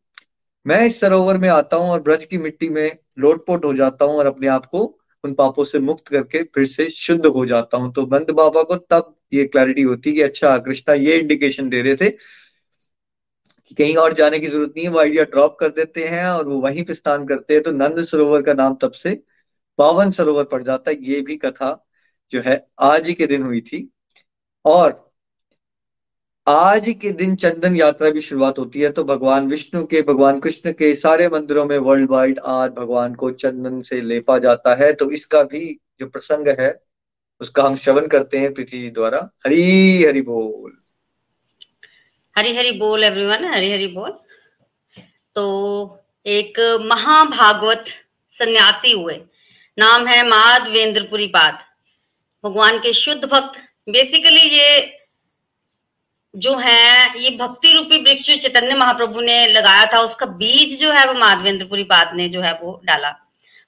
[0.66, 4.18] मैं इस सरोवर में आता हूँ और ब्रज की मिट्टी में लोटपोट हो जाता हूँ
[4.18, 4.84] और अपने आप को
[5.24, 8.76] उन पापों से मुक्त करके फिर से शुद्ध हो जाता हूँ। तो बंद बाबा को
[8.76, 12.10] तब ये क्लैरिटी होती कि अच्छा कृष्णा ये इंडिकेशन दे रहे थे
[13.68, 16.48] कि कहीं और जाने की ज़रूरत नहीं है, वो आइडिया ड्रॉप कर देते हैं और
[16.48, 19.22] वो वहीं पे स्नान करते हैं तो नंद सरोवर का नाम तब से
[19.80, 21.72] पावन सरोवर पड़ जाता है। ये भी कथा
[22.32, 23.90] जो है आज ही के दिन हुई थी।
[24.66, 25.06] और
[26.48, 30.72] आज के दिन चंदन यात्रा भी शुरुआत होती है तो भगवान विष्णु के, भगवान कृष्ण
[30.74, 35.10] के सारे मंदिरों में वर्ल्ड वाइड आज भगवान को चंदन से लेपा जाता है। तो
[35.12, 36.74] इसका भी जो प्रसंग है,
[37.42, 40.78] उसका हम श्रवण करते हैं जी द्वारा। हरी हरि बोल।
[42.38, 44.12] हरी हरी बोल एवरीवन हरी हरी बोल।
[45.36, 45.46] तो
[46.26, 47.86] एक महाभागवत
[48.36, 49.14] सन्यासी हुए।
[49.80, 51.60] नाम है माधवेंद्रपुरी पाद।
[52.44, 53.60] भगवान के शुद्ध भक्त।
[53.90, 55.00] बेसिकली ये
[56.36, 61.06] जो है, ये भक्ति रूपी वृक्ष चैतन्य महाप्रभु ने लगाया था। उसका बीज जो है
[61.06, 63.10] वो माधवेंद्रपुरी पाद ने जो है वो डाला।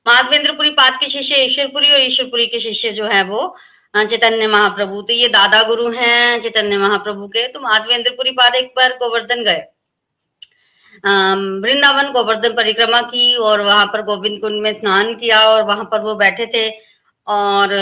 [0.08, 3.56] माधवेंद्रपुरी पाद के शिष्य ईश्वरपुरी और ईश्वरपुरी के शिष्य जो है वो
[3.94, 8.98] चैतन्य महाप्रभु। तो ये दादा गुरु हैं चैतन्य महाप्रभु के। तो माधवेंद्रपुरी पाद एक बार
[8.98, 9.64] गोवर्धन गए।
[11.62, 16.02] वृंदावन गोवर्धन परिक्रमा की और वहाँ पर गोविंद कुंड में स्नान किया और वहाँ पर
[16.02, 16.70] वो बैठे थे।
[17.28, 17.74] और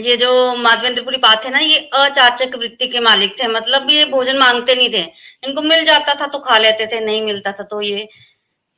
[0.00, 4.38] ये जो माधवेंद्रपुरी पात थे ना, ये अचाचक वृत्ति के मालिक थे। मतलब ये भोजन
[4.38, 5.02] मांगते नहीं थे।
[5.44, 8.08] इनको मिल जाता था तो खा लेते थे, नहीं मिलता था तो ये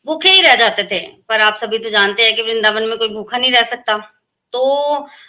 [0.07, 3.09] भूखे ही रह जाते थे। पर आप सभी तो जानते हैं कि वृंदावन में कोई
[3.09, 3.97] भूखा नहीं रह सकता।
[4.53, 4.61] तो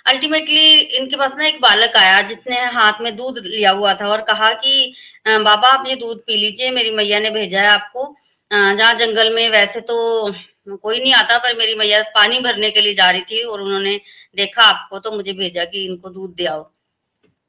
[0.08, 4.22] अल्टीमेटली इनके पास ना एक बालक आया जिसने हाथ में दूध लिया हुआ था और
[4.24, 4.94] कहा कि
[5.28, 8.16] बाबा आप ये दूध पी लीजिए, मेरी मैया ने भेजा है आपको।
[8.52, 10.34] जहाँ जंगल में वैसे तो
[10.72, 14.00] कोई नहीं आता, पर मेरी मैया पानी भरने के लिए जा रही थी और उन्होंने
[14.38, 16.64] देखा आपको तो मुझे भेजा कि इनको दूध दे आओ।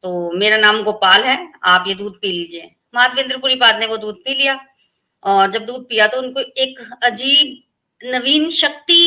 [0.04, 4.22] तो मेरा नाम गोपाल है, आप ये दूध पी लीजिए। माधवेंद्रपुरी बाद ने वो दूध
[4.24, 4.58] पी लिया
[5.22, 7.58] और जब दूध पिया तो उनको एक अजीब
[8.00, 9.02] नवीन शक्ति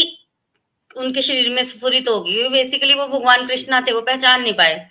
[0.95, 4.87] उनके शरीर में स्फुरित होगी। बेसिकली वो भगवान कृष्णा थे वो पहचान नहीं पाए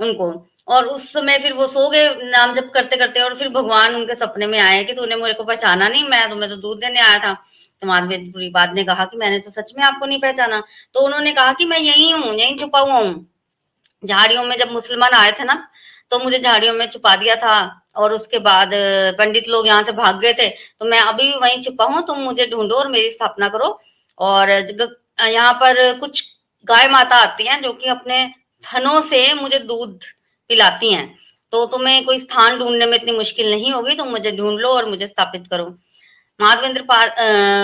[0.00, 0.32] उनको।
[0.68, 4.14] और उस समय फिर वो सो गए, नाम जप करते करते और फिर भगवान उनके
[4.14, 7.18] सपने में आए कि तूने मेरे को पहचाना नहीं, मैं तुम्हें तो दूध देने आया
[7.18, 7.32] था।
[7.82, 10.62] तो बाद ने कहा कि मैंने तो सच में आपको नहीं पहचाना।
[10.94, 13.26] तो उन्होंने कहा कि मैं यही हूँ, यही छुपा हुआ हूँ।
[14.02, 15.54] झाड़ियों में जब मुसलमान आए थे ना
[16.10, 17.54] तो मुझे झाड़ियों में छुपा दिया था
[17.96, 18.70] और उसके बाद
[19.18, 22.46] पंडित लोग यहाँ से भाग गए थे। तो मैं अभी वहीं छुपा हूँ, तुम मुझे
[22.46, 23.78] ढूंढो और मेरी स्थापना करो।
[24.18, 24.50] और
[25.18, 26.24] यहाँ पर कुछ
[26.66, 28.26] गाय माता आती हैं जो कि अपने
[28.64, 30.04] थनों से मुझे दूध
[30.50, 31.14] पिलाती हैं।
[31.52, 34.88] तो तुम्हें कोई स्थान ढूँढने में इतनी मुश्किल नहीं होगी, तुम मुझे ढूंढ लो और
[34.90, 35.66] मुझे स्थापित करो।
[36.40, 36.80] माधवेंद्र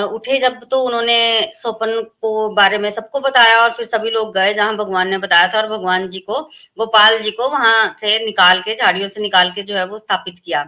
[0.06, 4.52] उठे जब तो उन्होंने सोपन को बारे में सबको बताया और फिर सभी लोग गए
[4.54, 6.40] जहाँ भगवान ने बताया था और भगवान जी को,
[6.78, 10.38] गोपाल जी को वहाँ से निकाल के, झाड़ियों से निकाल के जो है वो स्थापित
[10.44, 10.60] किया।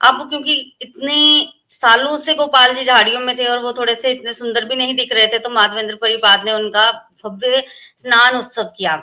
[0.00, 1.52] अब क्योंकि इतनी
[1.82, 4.94] सालों से गोपाल जी झाड़ियों में थे और वो थोड़े से इतने सुंदर भी नहीं
[4.96, 6.90] दिख रहे थे तो माधवेंद्र परिपाद ने उनका
[7.24, 7.62] भव्य
[7.98, 9.02] स्नान उत्सव किया।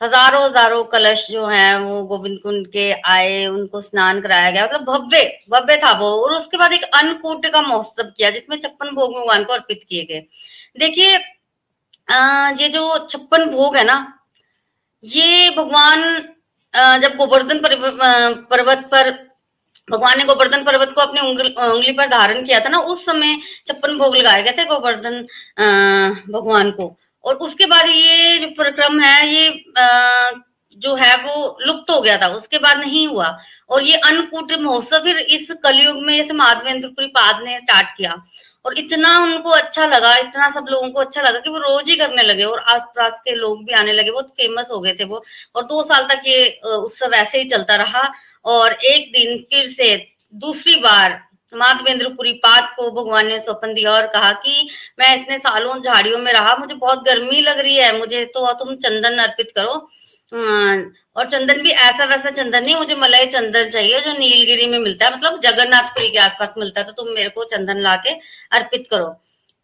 [0.00, 4.84] हज़ारों हज़ारों कलश जो हैं, वो गोविंद कुंड के आए, उनको स्नान कराया गया। मतलब
[4.86, 9.14] भव्य भव्य था वो। और उसके बाद एक अन्नकूट का महोत्सव किया, जिसमें छप्पन भोग
[9.14, 10.22] भगवान को अर्पित किए गए।
[10.78, 11.16] देखिए
[12.58, 13.96] ये जो छप्पन भोग है ना,
[15.04, 16.02] ये भगवान
[17.00, 17.60] जब गोवर्धन
[18.50, 19.10] पर्वत पर
[19.90, 23.36] भगवान ने गोवर्धन पर्वत को अपनी उंगली पर धारण किया था ना, उस समय
[23.66, 25.22] छप्पन भोग लगाए गए थे गोवर्धन
[26.32, 29.48] भगवान को। और उसके बाद ये जो प्रक्रम है, ये
[30.78, 33.36] जो है वो लुप्त हो गया था, उसके बाद नहीं हुआ।
[33.70, 38.14] और ये अन्नकूट महोत्सव फिर इस कलयुग में जैसे माधवेंद्रपुरी पाद ने स्टार्ट किया।
[38.64, 41.96] और इतना उनको अच्छा लगा, इतना सब लोगों को अच्छा लगा कि वो रोज ही
[41.96, 45.04] करने लगे। और आस पास के लोग भी आने लगे, बहुत फ़ेमस हो गए थे
[45.04, 45.22] वो।
[45.54, 48.02] और दो साल तक ये उत्सव ऐसे ही चलता रहा।
[48.48, 49.96] और एक दिन फिर से
[50.34, 51.20] दूसरी बार
[51.52, 54.68] माधवेंद्रपुरी पाद को भगवान ने सौपन दिया और कहा कि
[54.98, 58.74] मैं इतने सालों झाड़ियों में रहा, मुझे बहुत गर्मी लग रही है, मुझे तो तुम
[58.76, 59.72] चंदन अर्पित करो।
[61.16, 65.06] और चंदन भी ऐसा वैसा चंदन नहीं, मुझे मलाई चंदन चाहिए जो नीलगिरी में मिलता
[65.06, 68.12] है मतलब जगन्नाथपुरी के आसपास मिलता है तो तुम मेरे को चंदन ला के
[68.52, 69.14] अर्पित करो।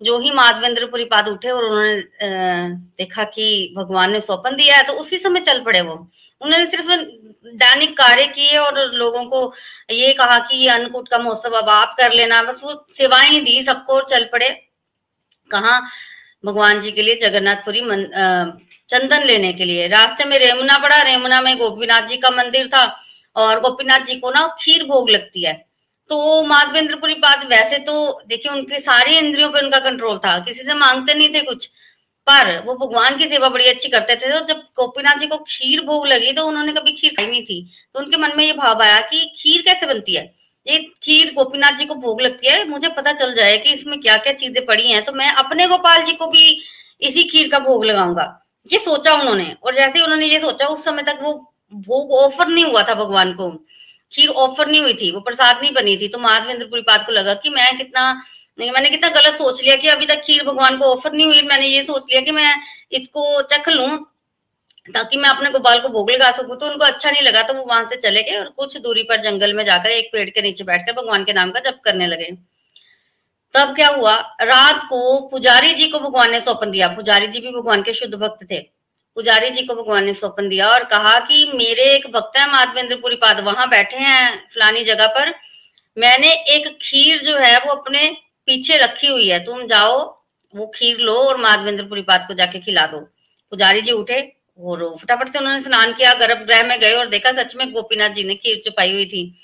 [0.01, 2.01] जो ही माधवेंद्रपुरी पाद उठे और उन्होंने
[2.99, 5.95] देखा कि भगवान ने सौपन दिया है तो उसी समय चल पड़े वो।
[6.41, 6.89] उन्होंने सिर्फ़
[7.57, 9.53] दैनिक कार्य किए और लोगों को
[9.91, 13.63] ये कहा कि ये अन्नकूट का महोत्सव अब आप कर लेना। बस वो सेवाएँ दी
[13.63, 14.49] सबको और चल पड़े।
[15.51, 15.81] कहा
[16.45, 17.81] भगवान जी के लिए जगन्नाथपुरी
[18.91, 22.85] चंदन लेने के लिए। रास्ते में रेमुना पड़ा। रेमुना में गोपीनाथ जी का मंदिर था
[23.37, 25.55] और गोपीनाथ जी को ना खीर भोग लगती है।
[26.11, 30.75] तो माधवेंद्रपुरी बात वैसे तो देखिए उनके सारे इंद्रियों पे उनका कंट्रोल था। किसी से
[30.75, 31.69] मांगते नहीं थे कुछ।
[32.27, 35.81] पर वो भगवान की सेवा बड़ी अच्छी करते थे। तो जब गोपीनाथ जी को खीर
[35.85, 37.61] भोग लगी तो उन्होंने कभी खीर खाई नहीं थी।
[37.95, 40.25] तो उनके मन में ये भाव आया कि खीर कैसे बनती है?
[40.67, 44.17] ये खीर गोपीनाथ जी को भोग लगती है। मुझे पता चल जाए कि इसमें क्या
[44.19, 46.59] क्या चीज़ें पड़ी हैं तो मैं अपने गोपाल जी को भी
[47.03, 48.25] इसी खीर का भोग लगाऊँगा।
[48.71, 51.33] ये सोचा उन्होंने, और जैसे उन्होंने ये सोचा, उस समय तक वो
[51.73, 53.51] भोग ऑफ़र नहीं हुआ था भगवान को।
[54.13, 57.35] खीर ऑफ़र नहीं हुई थी, वो प्रसाद नहीं बनी थी। तो माधवेंद्रपुरी पाद को लगा
[57.35, 58.13] कि मैं कितना
[58.59, 61.43] नहीं, मैंने कितना गलत सोच लिया कि अभी तक खीर भगवान को ऑफ़र नहीं हुई।
[61.43, 62.55] मैंने ये सोच लिया कि मैं
[62.93, 63.87] इसको चख लू
[64.89, 67.65] ताकि मैं अपने गोपाल को भोग लगा सकूँ। तो उनको अच्छा नहीं लगा तो वो
[67.65, 70.65] वहाँ से चले गए और कुछ दूरी पर जंगल में जाकर एक पेड़ के नीचे
[70.65, 72.31] बैठकर भगवान के नाम का जप करने लगे।
[73.55, 74.15] तब क्या हुआ?
[74.43, 78.15] रात को पुजारी जी को भगवान ने सौंपन दिया। पुजारी जी भी भगवान के शुद्ध
[78.15, 78.59] भक्त थे।
[79.17, 83.17] पुजारी जी को भगवान ने सौंपन दिया और कहा कि मेरे एक भक्त है, माधवेंद्रपुरी
[83.17, 85.33] पाद, वहाँ बैठे हैं फलानी जगह पर।
[85.97, 88.09] मैंने एक खीर जो है वो अपने
[88.49, 89.99] पीछे रखी हुई है। तुम जाओ,
[90.55, 92.99] वो खीर लो और माधवेंद्रपुरी पाद को जाके खिला दो।
[93.53, 94.21] पुजारी जी उठे
[94.61, 98.25] और फटाफट से उन्होंने स्नान किया, गर्भगृह में गए और देखा सच में गोपीनाथ जी
[98.25, 99.41] ने खीर चुपाई हुई थी।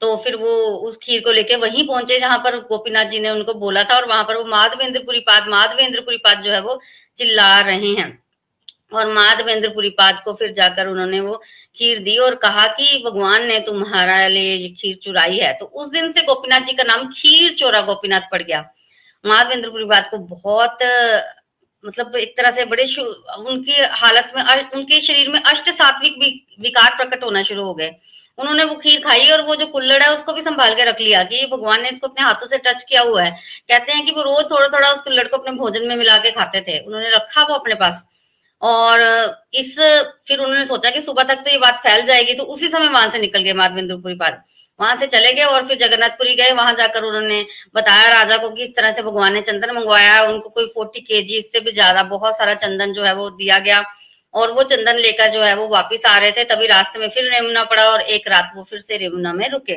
[0.00, 0.54] तो फिर वो
[0.88, 4.08] उस खीर को लेके वहीं पहुँचे जहाँ पर गोपीनाथ जी ने उनको बोला था और
[4.08, 6.80] वहाँ पर वो माधवेंद्रपुरी पाद माधवेंद्रपुरी पाद जो है वो
[7.18, 8.21] चिल्ला रहे हैं।
[8.94, 11.34] और माधवेंद्रपुरी पाद को फिर जाकर उन्होंने वो
[11.76, 16.12] खीर दी और कहा कि भगवान ने तुम्हारा लिए खीर चुराई है। तो उस दिन
[16.12, 18.60] से गोपीनाथ जी का नाम खीर चोरा गोपीनाथ पड़ गया।
[19.24, 20.78] माधवेंद्रपुरी पाद को बहुत
[21.84, 24.42] मतलब एक तरह से बड़े उनकी हालत में
[24.74, 26.18] उनके शरीर में अष्ट सात्विक
[26.60, 27.90] विकार प्रकट होना शुरू हो गए।
[28.38, 31.22] उन्होंने वो खीर खाई और वो जो कुल्लड़ है उसको भी संभाल के रख लिया
[31.24, 33.30] कि भगवान ने इसको अपने हाथों से टच किया हुआ है।
[33.68, 36.30] कहते हैं कि वो रोज थोड़ा थोड़ा उस कुल्लड़ को अपने भोजन में मिला के
[36.30, 38.04] खाते थे। उन्होंने रखा वो अपने पास।
[38.62, 39.00] और
[39.54, 39.74] इस,
[40.28, 43.10] फिर उन्होंने सोचा कि सुबह तक तो ये बात फैल जाएगी तो उसी समय वहाँ
[43.10, 44.42] से निकल गए माधवेंद्रपुरी पाद
[44.80, 47.44] वहाँ से चले गए और फिर जगन्नाथपुरी गए। वहाँ जाकर उन्होंने
[47.74, 51.20] बताया राजा को कि इस तरह से भगवान ने चंदन मंगवाया, उनको कोई फोर्टी के
[51.22, 53.82] जी इससे भी ज़्यादा बहुत सारा चंदन जो है वो दिया गया।
[54.34, 57.30] और वो चंदन लेकर जो है वो वापिस आ रहे थे, तभी रास्ते में फिर
[57.32, 59.76] रेमुना पड़ा और एक रात वो फिर से रेमुना में रुके।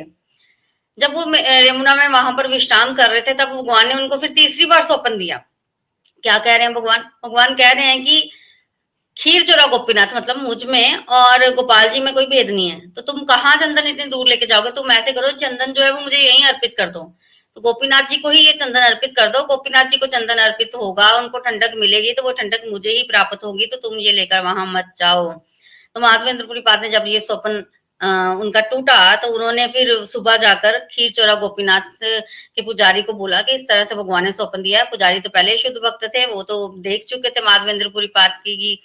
[0.97, 4.33] जब वो रेमुना में वहाँ पर विश्राम कर रहे थे, तब भगवान ने उनको फिर
[4.33, 5.43] तीसरी बार सौपन दिया।
[6.23, 7.09] क्या कह रहे हैं भगवान?
[7.23, 8.29] भगवान कह रहे हैं कि
[9.18, 13.24] खीर चोरा गोपीनाथ मतलब मुझमें और गोपाल जी में कोई भेद नहीं है। तो तुम
[13.26, 14.72] कहाँ चंदन इतनी दूर लेके जाओगे?
[14.72, 16.99] तुम ऐसे करो, चंदन जो है वो मुझे यहीं अर्पित कर दो।
[17.57, 20.72] तो गोपीनाथ जी को ही ये चंदन अर्पित कर दो। गोपीनाथ जी को चंदन अर्पित
[20.76, 24.43] होगा, उनको ठंडक मिलेगी तो वो ठंडक मुझे ही प्राप्त होगी तो तुम ये लेकर
[24.43, 27.63] वहाँ मत जाओ। तो माधवेंद्रपुरी पाद ने जब ये स्वप्न
[28.41, 33.55] उनका टूटा तो उन्होंने फिर सुबह जाकर खीर चोरा गोपीनाथ के पुजारी को बोला कि
[33.55, 36.43] इस तरह से भगवान ने स्वप्न दिया है। पुजारी तो पहले शुद्ध भक्त थे, वो
[36.43, 38.82] तो देख चुके थे माधवेंद्रपुरी पाद की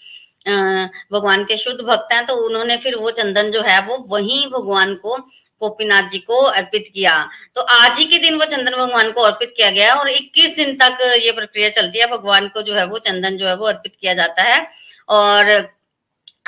[0.47, 4.95] भगवान के शुद्ध भक्त हैं तो उन्होंने फिर वो चंदन जो है, वो वही भगवान
[4.95, 5.16] को,
[5.62, 7.14] गोपीनाथ जी को अर्पित किया।
[7.55, 10.76] तो आज ही के दिन वो चंदन भगवान को अर्पित किया गया और 21 दिन
[10.76, 13.93] तक ये प्रक्रिया चलती है। भगवान को जो है, वो चंदन जो है, वो अर्पित
[14.01, 14.66] किया जाता है।
[15.09, 15.51] और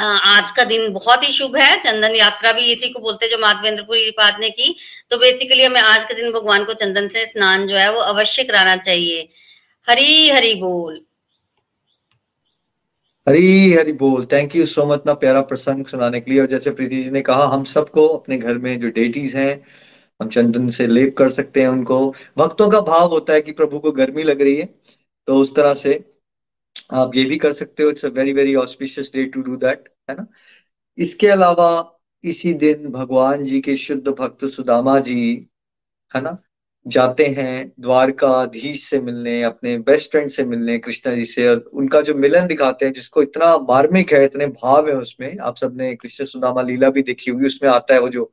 [0.01, 4.05] आज का दिन बहुत ही शुभ है। चंदन यात्रा भी इसी को बोलते जो माधवेंद्रपुरी
[4.05, 4.77] रिपात ने की।
[5.11, 8.45] तो बेसिकली हमें आज के दिन भगवान को चंदन से स्नान जो है, वो अवश्य
[8.45, 9.29] कराना चाहिए।
[9.89, 11.01] हरी हरी बोल।
[13.27, 16.71] हरी हरी बोल। थैंक यू सो मच ना प्यारा प्रसंग सुनाने के लिए। और जैसे
[16.71, 19.63] प्रीति जी ने कहा, हम सबको अपने घर में जो डेटीज हैं,
[20.21, 21.99] हम चंदन से लेप कर सकते हैं उनको।
[22.39, 24.65] भक्तों का भाव होता है कि प्रभु को गर्मी लग रही है
[25.29, 25.95] तो उस तरह से
[26.93, 29.89] आप ये भी कर सकते हो। It's a very very auspicious day to do that
[30.11, 30.27] है ना?
[30.99, 35.49] इसके अलावा, इसी दिन भगवान जी के शुद्ध भक्त सुदामा जी,
[36.13, 36.37] है ना?
[36.87, 42.01] जाते हैं द्वारकाधीश से मिलने अपने बेस्ट फ्रेंड से मिलने कृष्णा जी से और उनका
[42.01, 46.25] जो मिलन दिखाते हैं जिसको इतना मार्मिक है इतने भाव है उसमें आप सबने कृष्ण
[46.25, 48.33] सुदामा लीला भी देखी होगी उसमें आता है वो जो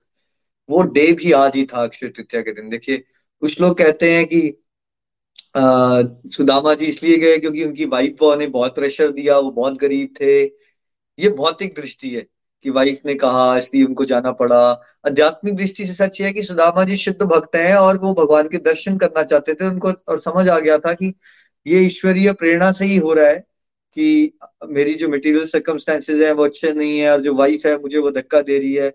[0.69, 2.97] वो डे भी आज ही था अक्षय तृतीया के दिन। देखिए
[3.41, 4.63] कुछ लोग कहते हैं कि
[5.57, 10.13] आ, सुदामा जी इसलिए गए क्योंकि उनकी वाइफ ने बहुत प्रेशर दिया वो बहुत गरीब
[10.21, 10.43] थे।
[11.19, 12.27] ये भौतिक दृष्टि है।
[12.65, 14.59] कि वाइफ ने कहा, इसलिए उनको जाना पड़ा।
[15.07, 18.57] आध्यात्मिक दृष्टि से सच है कि सुदामा जी शुद्ध भक्त हैं और वो भगवान के
[18.59, 21.13] दर्शन करना चाहते थे। उनको और समझ आ गया था कि
[21.65, 23.39] ये ईश्वरीय प्रेरणा से ही हो रहा है
[23.97, 24.37] कि
[24.67, 28.11] मेरी जो मटेरियल सर्कमस्टेंसेज है वो अच्छे नहीं है और जो वाइफ है मुझे वो
[28.11, 28.89] धक्का दे रही है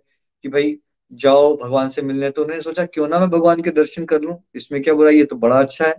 [0.44, 0.76] कि भाई,
[1.12, 4.36] जाओ भगवान से मिलने। तो उन्होंने सोचा, क्यों ना मैं भगवान के दर्शन कर लूँ?
[4.54, 5.94] इसमें क्या बुरा ये तो बड़ा अच्छा है।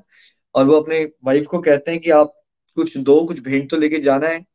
[0.56, 2.34] और वो अपने वाइफ को कहते हैं कि आप
[2.78, 4.46] कुछ दो, कुछ भेंट तो लेके जाना है।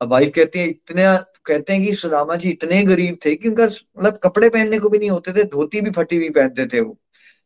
[0.00, 1.04] अब वाइफ कहती है, इतने
[1.48, 4.98] कहते हैं कि सुदामा जी इतने गरीब थे कि उनका मतलब कपड़े पहनने को भी
[4.98, 6.98] नहीं होते थे, धोती भी फटी हुई पहनते थे वो।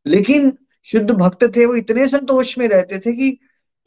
[0.07, 0.53] लेकिन
[0.89, 3.39] शुद्ध भक्त थे वो, इतने संतोष में रहते थे कि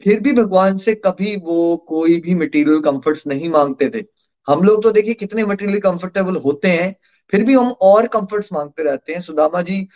[0.02, 4.04] फिर भी भगवान से कभी वो कोई भी मटेरियल कंफर्ट्स नहीं मांगते थे।
[4.48, 6.94] हम लोग तो देखिए कितने मटेरियल कंफर्टेबल होते हैं,
[7.32, 9.86] फिर भी हम और कंफर्ट्स मांगते रहते हैं। सुदामा जी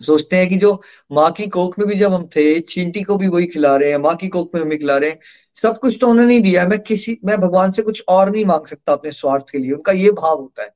[0.00, 0.72] सोचते हैं कि जो
[1.10, 3.98] माँ की कोख में भी जब हम थे, चींटी को भी वही खिला रहे हैं,
[3.98, 5.18] माँ की कोख में हमें खिला रहे हैं,
[5.62, 8.66] सब कुछ तो उन्होंने नहीं दिया मैं किसी, मैं भगवान से कुछ और नहीं मांग
[8.66, 10.68] सकता अपने स्वार्थ के लिए। उनका ये भाव होता है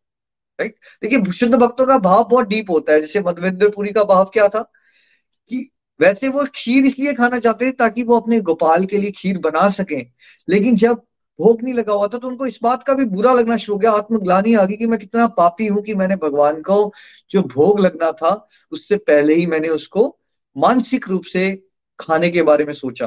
[0.58, 4.48] राइट देखिए, शुद्ध भक्तों का भाव बहुत डीप होता है। जैसे मधवेंद्रपुरी का भाव क्या
[4.48, 4.62] था
[5.50, 5.70] कि
[6.00, 9.68] वैसे वो खीर इसलिए खाना चाहते थे ताकि वो अपने गोपाल के लिए खीर बना
[9.70, 10.00] सके।
[10.48, 11.02] लेकिन जब
[11.38, 13.78] भोग नहीं लगा हुआ था तो उनको इस बात का भी बुरा लगना शुरू हो
[13.78, 16.92] गया। आत्मग्लानी आ गई कि मैं कितना पापी हूँ कि मैंने भगवान को
[17.30, 20.06] जो भोग लगना था, उससे पहले ही मैंने उसको
[20.56, 21.50] मानसिक रूप से
[21.98, 23.06] खाने के बारे में सोचा।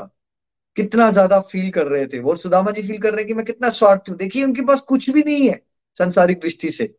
[0.78, 3.46] कितना ज़्यादा फील कर रहे थे। वो सुदामा जी फील कर रहे हैं कि मैं
[3.46, 5.62] कितना स्वार्थ हूँ। देखिए, उनके पास कुछ भी नहीं है
[6.00, 6.94] संसारिक दृष्टि से।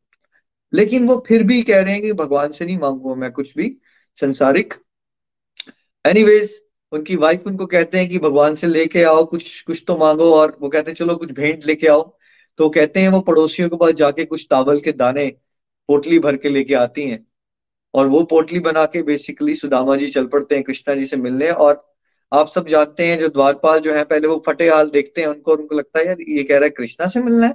[0.72, 3.76] लेकिन वो फिर भी कह रहे हैं कि भगवान से नहीं मांगूँगा मैं कुछ भी
[4.18, 4.74] संसारिक।
[6.04, 6.60] एनीवेज
[6.92, 10.58] उनकी वाइफ उनको कहते हैं कि भगवान से लेके आओ, कुछ कुछ तो मांगो और
[10.60, 12.16] वो कहते हैं, चलो कुछ भेंट लेके आओ।
[12.58, 15.26] तो कहते हैं वो पड़ोसियों के पास जाके कुछ चावल के दाने
[15.88, 17.26] पोटली भर के लेके आती हैं।
[17.94, 21.50] और वो पोटली बना के बेसिकली सुदामा जी चल पड़ते हैं, कृष्णा जी से मिलने।
[21.50, 21.94] और
[22.32, 25.52] आप सब जानते हैं, जो द्वारपाल जो है, पहले वो फटे हाल देखते हैं उनको
[25.52, 27.54] उनको लगता है, यार, ये कह रहा है कृष्णा से मिलना है?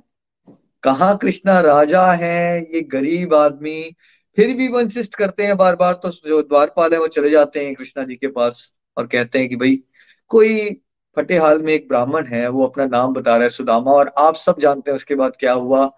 [0.83, 3.95] कहाँ कृष्णा राजा है, ये गरीब आदमी?
[4.35, 7.65] फिर भी वो इंसिस्ट करते हैं बार बार तो जो द्वारपाल है वो चले जाते
[7.65, 9.83] हैं कृष्णा जी के पास। और कहते हैं कि भाई,
[10.29, 10.81] कोई
[11.17, 14.35] फटे हाल में एक ब्राह्मण है, वो अपना नाम बता रहा है सुदामा, और आप
[14.35, 15.91] सब जानते हैं उसके बाद क्या हुआ?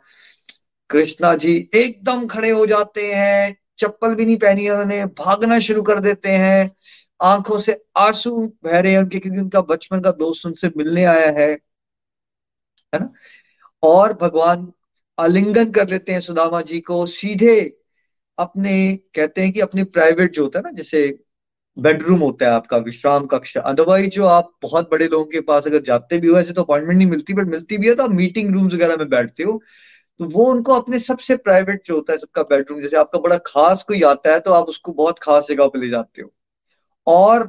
[0.89, 5.99] कृष्णा जी एकदम खड़े हो जाते हैं, चप्पल भी नहीं पहनी उन्होंने, भागना शुरू कर
[5.99, 6.71] देते हैं।
[7.21, 11.31] आँखों से आँसू बह रहे हैं उनके, क्योंकि उनका बचपन का दोस्त उनसे मिलने आया
[11.31, 11.57] है
[12.93, 13.13] है ना?
[13.83, 14.73] और भगवान
[15.19, 17.77] आलिंगन कर लेते हैं सुदामा जी को, सीधे
[18.37, 21.24] अपने, कहते हैं कि अपने प्राइवेट जो होता है ना, जैसे
[21.77, 25.81] बेडरूम होता है आपका, विश्राम कक्ष। अदरवाइज़ जो आप बहुत बड़े लोगों के पास अगर
[25.83, 28.51] जाते भी हो, ऐसे तो अपॉइंटमेंट नहीं मिलती बट मिलती भी है तो आप मीटिंग
[28.53, 29.59] रूम्स वगैरह में बैठते हो।
[30.19, 33.83] तो वो उनको अपने सबसे प्राइवेट जो होता है, सबका बेडरूम जैसे आपका बड़ा खास
[33.83, 36.31] कोई आता है तो आप उसको बहुत खास जगह पर ले जाते हो।
[37.07, 37.43] और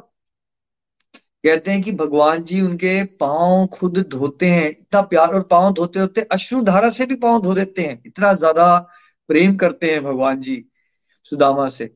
[1.45, 6.01] कहते हैं कि भगवान जी उनके पाँव खुद धोते हैं, इतना प्यार, और पाँव धोते
[6.01, 8.77] होते अश्रु धारा से भी पाँव धो देते हैं। इतना ज़्यादा
[9.29, 10.65] प्रेम करते हैं भगवान जी
[11.33, 11.91] सुदामा से।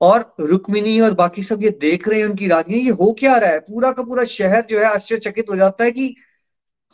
[0.00, 3.50] और रुक्मिनी और बाकी सब ये देख रहे हैं उनकी रानियाँ, ये हो क्या रहा
[3.50, 3.60] है?
[3.60, 6.14] पूरा का पूरा शहर जो है आश्चर्यचकित हो जाता है कि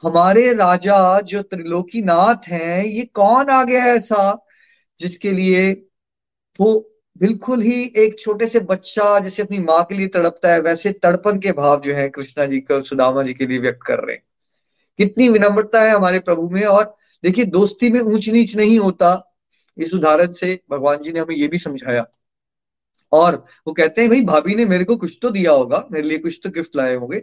[0.03, 4.47] हमारे राजा जो त्रिलोकी नाथ हैं, ये कौन आ गया ऐसा
[5.01, 5.73] जिसके लिए
[6.61, 6.89] वो
[7.19, 11.39] बिल्कुल ही एक छोटे से बच्चा जैसे अपनी माँ के लिए तड़पता है, वैसे तड़पन
[11.39, 14.23] के भाव जो है कृष्णा जी का, सुदामा जी के लिए व्यक्त कर रहे हैं।
[14.99, 19.39] कितनी विनम्रता है हमारे प्रभु में और देखिए दोस्ती में ऊंच नीच नहीं होता।
[19.79, 22.07] इस उदाहरण से भगवान जी ने हमें ये भी समझाया।
[23.13, 23.35] और
[23.67, 26.41] वो कहते हैं, भाई, भाभी ने मेरे को कुछ तो दिया होगा, मेरे लिए कुछ
[26.45, 27.21] तो गिफ्ट लाए होंगे।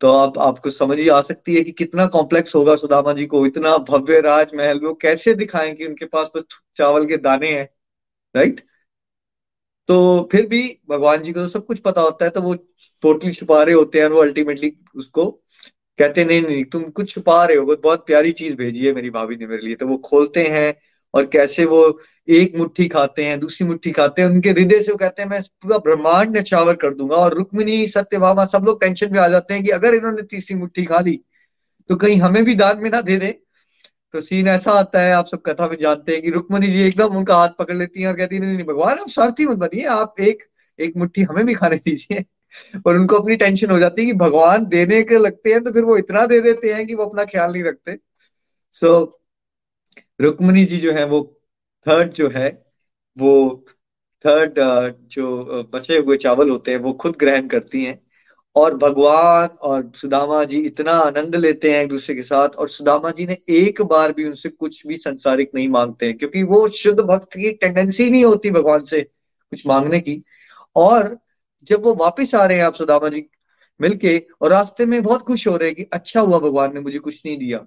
[0.00, 3.46] तो आप, आपको समझ ही आ सकती है कि कितना कॉम्प्लेक्स होगा सुदामा जी को,
[3.46, 6.42] इतना भव्य राजमहल, वो कैसे दिखाएँ कि उनके पास तो
[6.76, 7.68] चावल के दाने हैं
[8.34, 8.60] राइट
[9.88, 12.54] तो फिर भी भगवान जी को तो सब कुछ पता होता है तो वो
[13.02, 15.24] टोटली छुपा रहे होते हैं वो अल्टीमेटली उसको
[15.98, 19.36] कहते नहीं नहीं, तुम कुछ छुपा रहे हो, बहुत प्यारी चीज़ भेजी है मेरी भाभी
[19.36, 20.74] ने मेरे लिए। तो वो खोलते हैं
[21.14, 24.96] और कैसे वो एक मुट्ठी खाते हैं दूसरी मुट्ठी खाते हैं उनके हृदय से वो
[24.96, 29.18] कहते हैं मैं पूरा ब्रह्मांड नचावर कर दूँगा। और रुक्मिनी सत्यभामा सब लोग टेंशन में
[29.20, 31.20] आ जाते हैं कि अगर इन्होंने तीसरी मुट्ठी खा ली
[31.90, 33.30] तो कहीं हमें भी दान में ना दे दे।
[34.12, 37.16] तो सीन ऐसा आता है आप सब कथा में जानते हैं कि रुक्मणी जी एकदम
[37.16, 39.84] उनका हाथ पकड़ लेती हैं और कहती है नहीं नहीं भगवान आप स्वार्थी मत बनिए
[39.84, 40.42] आप एक
[40.78, 42.24] एक मुट्ठी हमें भी खाने दीजिए।
[42.86, 45.84] और उनको अपनी टेंशन हो जाती है कि भगवान देने के लगते हैं तो फिर
[45.84, 47.96] वो इतना दे देते हैं कि वो अपना ख्याल नहीं रखते।
[48.72, 49.17] सो so,
[50.20, 51.22] रुक्मणी जी जो है, वो
[51.86, 52.48] थर्ड जो है,
[53.16, 53.64] वो
[54.24, 54.54] थर्ड
[55.12, 58.00] जो बचे हुए चावल होते हैं, वो खुद ग्रहण करती हैं।
[58.56, 63.10] और भगवान और सुदामा जी इतना आनंद लेते हैं एक दूसरे के साथ, और सुदामा
[63.10, 67.00] जी ने एक बार भी उनसे कुछ भी संसारिक नहीं मांगते हैं, क्योंकि वो शुद्ध
[67.00, 70.22] भक्त की टेंडेंसी नहीं होती भगवान से कुछ मांगने की।
[70.76, 71.16] और
[71.70, 73.24] जब वो वापस आ रहे हैं आप सुदामा जी
[73.80, 76.98] मिलके, और रास्ते में बहुत खुश हो रहे हैं कि अच्छा हुआ भगवान ने मुझे
[76.98, 77.66] कुछ नहीं दिया,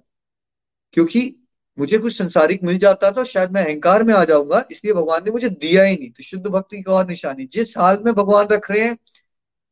[0.94, 1.41] क्योंकि
[1.78, 5.30] मुझे कुछ संसारिक मिल जाता तो शायद मैं अहंकार में आ जाऊँगा, इसलिए भगवान ने
[5.30, 8.70] मुझे दिया ही नहीं। तो शुद्ध भक्ति की और निशानी, जिस हाल में भगवान रख
[8.70, 8.96] रहे हैं,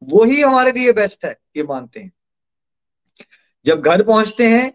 [0.03, 2.13] वो ही हमारे लिए बेस्ट है, ये मानते हैं।
[3.67, 4.73] जब घर पहुँचते हैं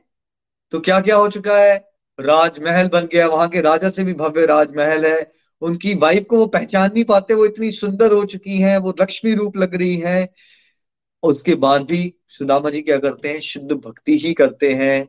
[0.73, 1.75] तो क्या क्या हो चुका है?
[2.19, 6.45] राजमहल बन गया, वहाँ के राजा से भी भव्य राजमहल है। उनकी वाइफ को वो
[6.47, 10.27] पहचान नहीं पाते, वो इतनी सुंदर हो चुकी हैं, वो लक्ष्मी रूप लग रही हैं।
[11.23, 13.39] उसके बाद भी सुदामा जी क्या करते हैं?
[13.41, 15.07] शुद्ध भक्ति ही करते हैं।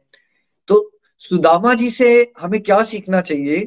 [1.20, 2.08] सुदामा जी से
[2.40, 3.60] हमें क्या सीखना चाहिए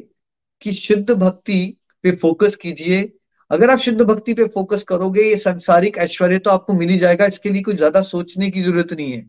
[0.62, 3.02] कि शुद्ध भक्ति पे फोकस कीजिए।
[3.50, 7.26] अगर आप शुद्ध भक्ति पे फोकस करोगे, ये संसारिक ऐश्वर्य तो आपको मिल ही जाएगा,
[7.26, 9.24] इसके लिए कुछ ज़्यादा सोचने की ज़रूरत नहीं है।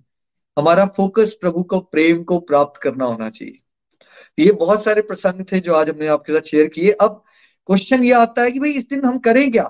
[0.57, 3.59] हमारा फोकस प्रभु को, प्रेम को प्राप्त करना होना चाहिए।
[4.37, 7.23] ये बहुत सारे प्रसंग थे जो आज हमने आपके साथ शेयर किए। अब
[7.69, 9.63] क्वेश्चन ये आता है कि भाई, इस दिन हम करें क्या?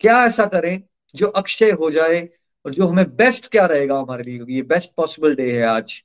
[0.00, 0.82] क्या ऐसा करें
[1.14, 2.28] जो अक्षय हो जाए
[2.64, 4.44] और जो हमें बेस्ट क्या रहेगा हमारे लिए?
[4.48, 6.02] ये बेस्ट पॉसिबल डे है आज।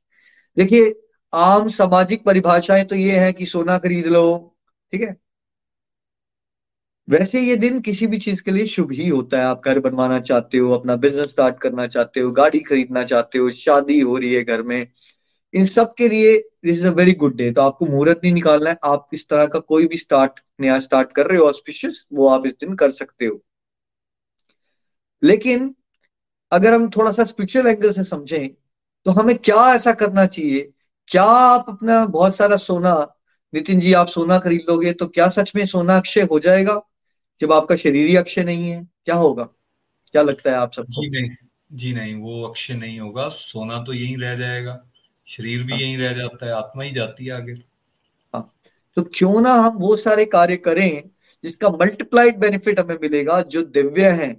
[0.57, 0.93] देखिए,
[1.33, 4.55] आम सामाजिक परिभाषाएँ तो ये है कि सोना खरीद लो,
[4.93, 5.15] ठीक है?
[7.07, 10.19] वैसे ये दिन किसी भी चीज़ के लिए शुभ ही होता है। आप घर बनवाना
[10.19, 14.33] चाहते हो, अपना बिज़नेस स्टार्ट करना चाहते हो, गाड़ी खरीदना चाहते हो, शादी हो रही
[14.33, 14.87] है घर में,
[15.53, 18.69] इन सब के लिए this is a very good day तो आपको मुहूर्त नहीं निकालना
[18.69, 22.27] है। आप इस तरह का कोई भी स्टार्ट नया स्टार्ट कर रहे हो ऑस्पिशियस वो
[22.27, 23.41] आप इस दिन कर सकते हो।
[25.23, 25.73] लेकिन
[26.51, 28.49] अगर हम थोड़ा सा स्पिरिचुअल एंगल से समझें
[29.07, 30.73] तो हमें क्या ऐसा करना चाहिए?
[31.07, 32.93] क्या आप अपना बहुत सारा सोना
[33.53, 36.81] नितिन जी आप सोना खरीद लोगे तो क्या सच में सोना अक्षय हो जाएगा?
[37.41, 39.43] जब आपका शरीर ही अक्षय नहीं है क्या होगा?
[39.43, 41.01] क्या लगता है आप सबको?
[41.01, 41.29] जी नहीं
[41.71, 44.85] जी नहीं वो अक्षय नहीं होगा। सोना तो यही रह जाएगा।
[45.27, 47.53] शरीर भी हाँ। यही रह जाता है आत्मा ही जाती है आगे।
[48.33, 48.53] हाँ
[48.95, 51.09] तो क्यों ना हम वो सारे कार्य करें
[51.43, 54.29] जिसका मल्टीप्लाइड बेनिफिट हमें मिलेगा जो दिव्य है।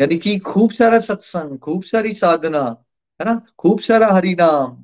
[0.00, 2.82] यानी कि खूब सारा सत्संग खूब सारी साधना
[3.20, 3.40] है ना?
[3.58, 4.82] खूब सारा हरि नाम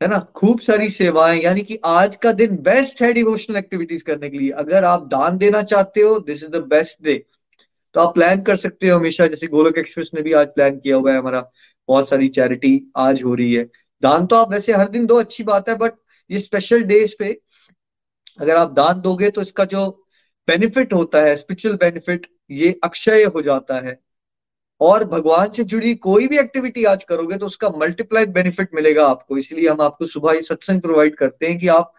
[0.00, 0.18] है ना?
[0.36, 4.50] खूब सारी सेवाएँ, यानी कि आज का दिन बेस्ट है डिवोशनल एक्टिविटीज़ करने के लिए।
[4.62, 7.14] अगर आप दान देना चाहते हो this is the best day
[7.94, 10.96] तो आप प्लान कर सकते हो हमेशा, जैसे गोलक एक्सप्रेस ने भी आज प्लान किया
[10.96, 11.40] हुआ है, हमारा
[11.88, 13.64] बहुत सारी चैरिटी आज हो रही है।
[14.02, 15.92] दान तो आप वैसे हर दिन दो, अच्छी बात है बट
[16.30, 17.32] ये स्पेशल डेज़ पे
[18.38, 19.88] अगर आप दान दोगे तो इसका जो
[20.48, 23.98] बेनिफिट होता है स्पिरिचुअल बेनिफिट ये अक्षय हो जाता है।
[24.80, 29.38] और भगवान से जुड़ी कोई भी एक्टिविटी आज करोगे तो उसका मल्टीप्लाइड बेनिफिट मिलेगा आपको।
[29.38, 31.92] इसलिए हम आपको सुबह ही सत्संग प्रोवाइड करते हैं कि आप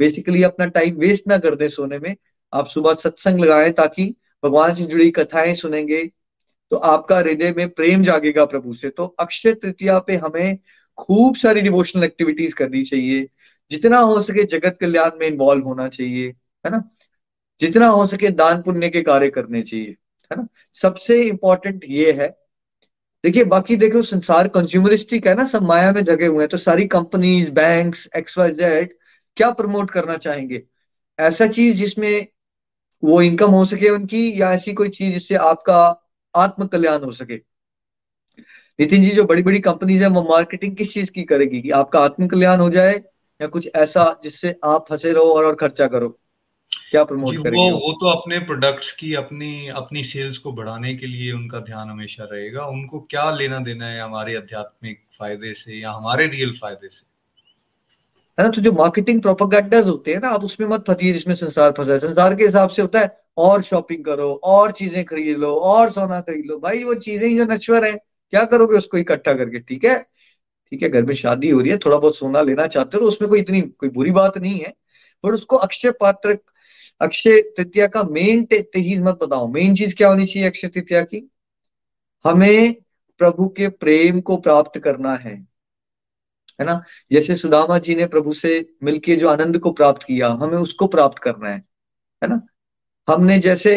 [0.00, 2.14] बेसिकली अपना टाइम वेस्ट ना कर दें सोने में।
[2.52, 6.02] आप सुबह सत्संग लगाएँ ताकि भगवान से जुड़ी कथाएँ सुनेंगे
[6.70, 10.58] तो आपका हृदय में प्रेम जागेगा प्रभु से। तो अक्षय तृतीया पे हमें
[10.98, 13.26] खूब सारी डिवोशनल एक्टिविटीज़ करनी चाहिए।
[13.70, 16.28] जितना हो सके जगत कल्याण में इन्वॉल्व होना चाहिए,
[16.64, 16.82] है ना?
[17.60, 19.94] जितना हो सके दान पुण्य के कार्य करने चाहिए।
[20.30, 20.46] है ना?
[20.74, 22.28] सबसे इंपॉर्टेंट ये है।
[23.24, 26.86] देखिए बाकी देखो संसार कंज्यूमरिस्टिक है ना सब माया में जगे हुए हैं तो सारी
[26.88, 28.94] companies banks X Y Z
[29.36, 30.62] क्या प्रमोट करना चाहेंगे?
[31.18, 32.26] ऐसा चीज़ जिसमें
[33.02, 35.78] वो इनकम हो सके उनकी या ऐसी कोई चीज़ जिससे आपका
[36.34, 37.36] आत्म कल्याण हो सके?
[38.78, 41.60] नितिन जी जो बड़ी बड़ी कंपनीज़ है वो मार्केटिंग किस चीज़ की करेगी?
[41.60, 42.92] कि आपका आत्म कल्याण हो जाए
[43.40, 46.18] या कुछ ऐसा जिससे आप फंसे रहो और, और खर्चा करो?
[46.92, 51.06] क्या प्रमोट करेंगे वो वो तो अपने प्रोडक्ट्स की अपनी अपनी सेल्स को बढ़ाने के
[51.06, 55.92] लिए उनका ध्यान हमेशा रहेगा। उनको क्या लेना देना है हमारे आध्यात्मिक फ़ायदे से या
[55.92, 57.04] हमारे रियल फ़ायदे से?
[58.38, 61.72] है ना तो जो मार्केटिंग प्रोपोगंडाज होते हैं ना आप उसमें मत फंसिए जिसमें संसार
[61.72, 65.54] फंसा है। संसार के हिसाब से होता है और शॉपिंग करो और चीज़ें खरीद लो
[65.54, 69.34] और सोना खरीद लो। भाई वो चीज़ें ही जो नश्वर है। क्या करोगे उसको इकट्ठा
[69.34, 69.98] करके ठीक है?
[70.72, 73.08] ठीक है घर में शादी हो रही है थोड़ा बहुत सोना लेना चाहते हो तो
[73.08, 74.72] उसमें कोई इतनी कोई बुरी बात नहीं है
[75.24, 76.38] बट उसको अक्षय पात्र
[77.00, 81.30] अक्षय तृतीया का मेन चीज़ मत बताओ। मेन चीज़ क्या होनी चाहिए अक्षय तृतीया की?
[82.24, 82.74] हमें
[83.18, 85.34] प्रभु के प्रेम को प्राप्त करना है।
[86.60, 86.82] है ना?
[87.12, 91.18] जैसे सुदामा जी ने प्रभु से मिलके जो आनंद को प्राप्त किया, हमें उसको प्राप्त
[91.18, 91.58] करना है।
[92.22, 92.40] है ना?
[93.08, 93.74] हमने जैसे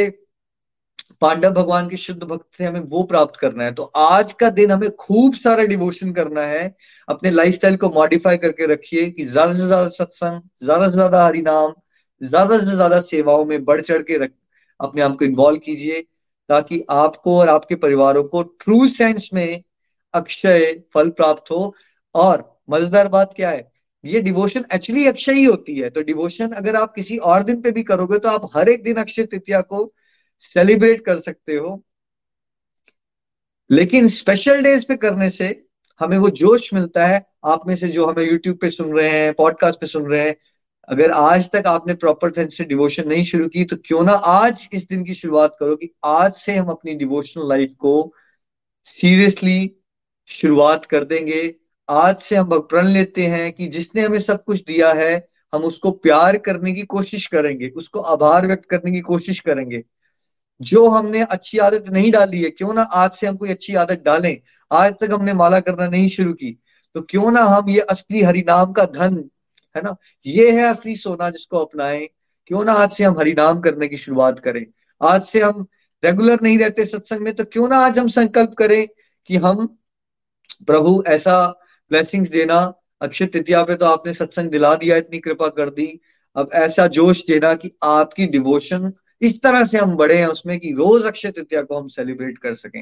[1.22, 4.72] पांडव भगवान के शुद्ध भक्त से हमें वो प्राप्त करना है। तो आज का दिन
[4.72, 6.76] हमें खूब सारा डिवोशन करना है।
[7.08, 11.74] अपने लाइफस्टाइल को मॉडिफाई करके रखिए कि ज़्यादा से ज़्यादा सत्संग, ज़्यादा से ज़्यादा हरिनाम
[12.22, 14.32] ज़्यादा से ज़्यादा सेवाओं में बढ़ चढ़ के रख,
[14.80, 16.02] अपने आप को इन्वॉल्व कीजिए,
[16.50, 19.64] ताकि आपको और आपके परिवारों को ट्रू सेंस में
[20.14, 21.74] अक्षय फल प्राप्त हो।
[22.16, 23.72] और मज़ेदार बात क्या है?
[24.04, 27.72] ये डिवोशन एक्चुअली अक्षय ही होती है। तो डिवोशन अगर आप किसी और दिन पे
[27.72, 29.92] भी करोगे तो आप हर एक दिन अक्षय तृतीया को
[30.56, 31.82] सेलिब्रेट कर सकते हो।
[33.70, 35.48] लेकिन स्पेशल डेज़ पे करने से
[36.02, 39.34] हमें वो जोश मिलता है। आप में से जो हमें यूट्यूब पे सुन रहे हैं
[39.34, 40.36] पॉडकास्ट पे सुन रहे हैं
[40.90, 44.70] अगर आज तक आपने प्रॉपर ढंग से डिवोशन नहीं शुरू की तो क्यों ना आज
[44.74, 48.14] इस दिन की शुरुआत करो कि आज से हम अपनी डिवोशनल लाइफ को
[48.86, 49.72] सीरियसली
[50.28, 51.56] शुरुआत कर देंगे।
[51.90, 55.92] आज से हम प्रण लेते हैं कि जिसने हमें सब कुछ दिया है, हम उसको
[55.92, 59.84] प्यार करने की कोशिश करेंगे, उसको आभार व्यक्त करने की कोशिश करेंगे।
[60.62, 64.04] जो हमने अच्छी आदत नहीं डाली है, क्यों ना आज से हम कोई अच्छी आदत
[64.06, 64.38] डालें?
[64.72, 66.60] आज तक हमने माला करना नहीं शुरू की।
[66.96, 69.30] तो क्यों ना हम ये असली हरिनाम का धन
[69.76, 69.96] है ना?
[70.26, 72.08] ये है असली सोना जिसको अपनाएँ।
[72.48, 74.66] क्यों ना आज से हम हरिनाम करने की शुरुआत करें।
[75.02, 75.66] आज से हम
[76.04, 78.88] रेगुलर नहीं रहते सत्संग में तो क्यों ना आज हम संकल्प करें
[79.30, 79.66] कि हम
[80.68, 81.48] प्रभु ऐसा
[81.92, 86.00] ब्लेसिंग्स देना, अक्षय तृतीया पे तो आपने सत्संग दिला दिया, इतनी कृपा कर दी।
[86.36, 88.92] अब ऐसा जोश देना कि आपकी डिवोशन
[89.22, 92.56] इस तरह से हम बड़े हैं उसमें कि रोज अक्षय तृतीया को हम सेलिब्रेट कर
[92.56, 92.80] सकें।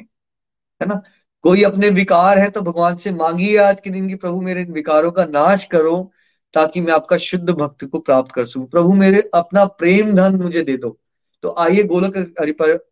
[0.80, 1.02] है ना?
[1.42, 4.72] कोई अपने विकार है तो भगवान से मांगिए आज के दिन की प्रभु मेरे इन
[4.72, 6.12] विकारों का नाश करो।
[6.54, 10.62] ताकि मैं आपका शुद्ध भक्त को प्राप्त कर सकूँ। प्रभु, मेरे अपना प्रेम धन मुझे
[10.62, 10.98] दे दो।
[11.42, 12.16] तो आइए गोलक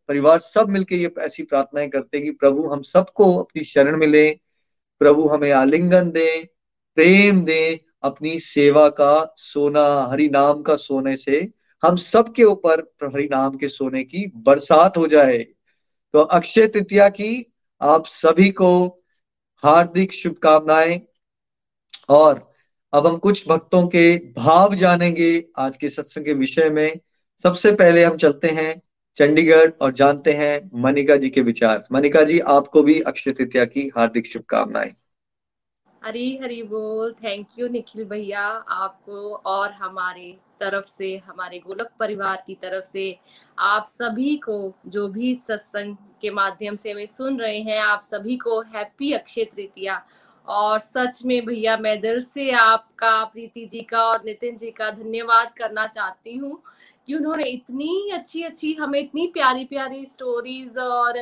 [0.09, 4.29] परिवार सब मिलके ये ऐसी प्रार्थनाएँ करते हैं कि प्रभु, हम सबको अपनी शरण मिले
[5.01, 6.49] प्रभु, हमें आलिंगन दे,
[6.97, 11.53] प्रेम दे, अपनी सेवा का सोना, हरि नाम का सोने से
[11.83, 15.39] हम सबके ऊपर हरि नाम के सोने की बरसात हो जाए।
[16.13, 19.03] तो अक्षय तृतीया की आप सभी को
[19.63, 21.01] हार्दिक शुभकामनाएँ
[22.09, 22.56] और
[22.97, 27.01] अब हम कुछ भक्तों के भाव जानेंगे आज के सत्संग के विषय में।
[27.43, 28.83] सबसे पहले हम चलते हैं
[29.17, 33.91] चंडीगढ़ और जानते हैं मनिका जी के विचार। मनिका जी, आपको भी अक्षय तृतीया की
[33.97, 34.95] हार्दिक शुभकामनाएँ।
[36.05, 42.45] हरी हरी बोल। थैंक यू निखिल भैया। आपको और हमारे तरफ़ से, हमारे गोलक परिवार
[42.47, 43.19] की तरफ़ से,
[43.59, 48.37] आप सभी को जो भी सत्संग के माध्यम से हमें सुन रहे हैं, आप सभी
[48.37, 50.07] को हैप्पी अक्षय तृतीया।
[50.49, 54.91] और सच में भैया, मैं दिल से आपका, प्रीति जी का और नितिन जी का
[54.93, 56.61] धन्यवाद करना चाहती हूँ
[57.09, 61.19] कि उन्होंने इतनी अच्छी अच्छी हमें इतनी प्यारी प्यारी स्टोरीज और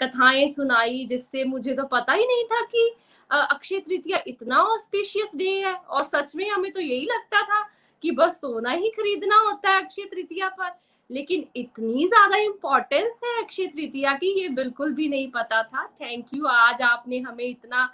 [0.00, 2.90] कथाएँ सुनाई जिससे मुझे तो पता ही नहीं था कि
[3.30, 7.62] अक्षय तृतीया इतना ऑस्पिशियस डे है। और सच में हमें तो यही लगता था
[8.04, 10.70] कि बस सोना ही खरीदना होता है अक्षय तृतीया पर।
[11.10, 16.34] लेकिन इतनी ज़्यादा इम्पोर्टेंस है अक्षय तृतीया की, ये बिल्कुल भी नहीं पता था। थैंक
[16.34, 17.88] यू आज आपने हमें इतना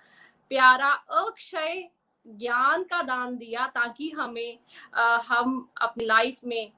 [0.48, 1.88] प्यारा अक्षय
[2.26, 4.58] ज्ञान का दान दिया ताकि हमें
[4.94, 6.72] आ, हम अपनी लाइफ में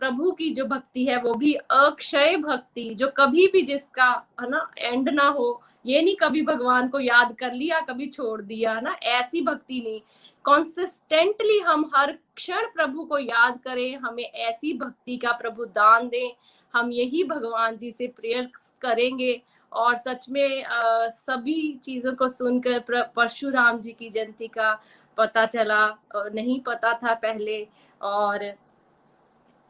[0.00, 4.10] प्रभु की जो भक्ति है वो भी अक्षय भक्ति जो कभी भी जिसका
[4.40, 8.40] है ना एंड ना हो ये नहीं कभी भगवान को याद कर लिया कभी छोड़
[8.42, 10.00] दिया ना ऐसी भक्ति नहीं।
[10.44, 16.32] कॉन्सिस्टेंटली हम हर क्षण प्रभु को याद करें हमें ऐसी भक्ति का प्रभु दान दें
[16.74, 18.50] हम यही भगवान जी से प्रेयर
[18.80, 19.42] करेंगे।
[19.72, 22.78] और सच में आ, सभी चीज़ों को सुनकर
[23.16, 24.72] परशुराम जी की जयंती का
[25.18, 27.66] पता चला नहीं पता था पहले।
[28.00, 28.52] और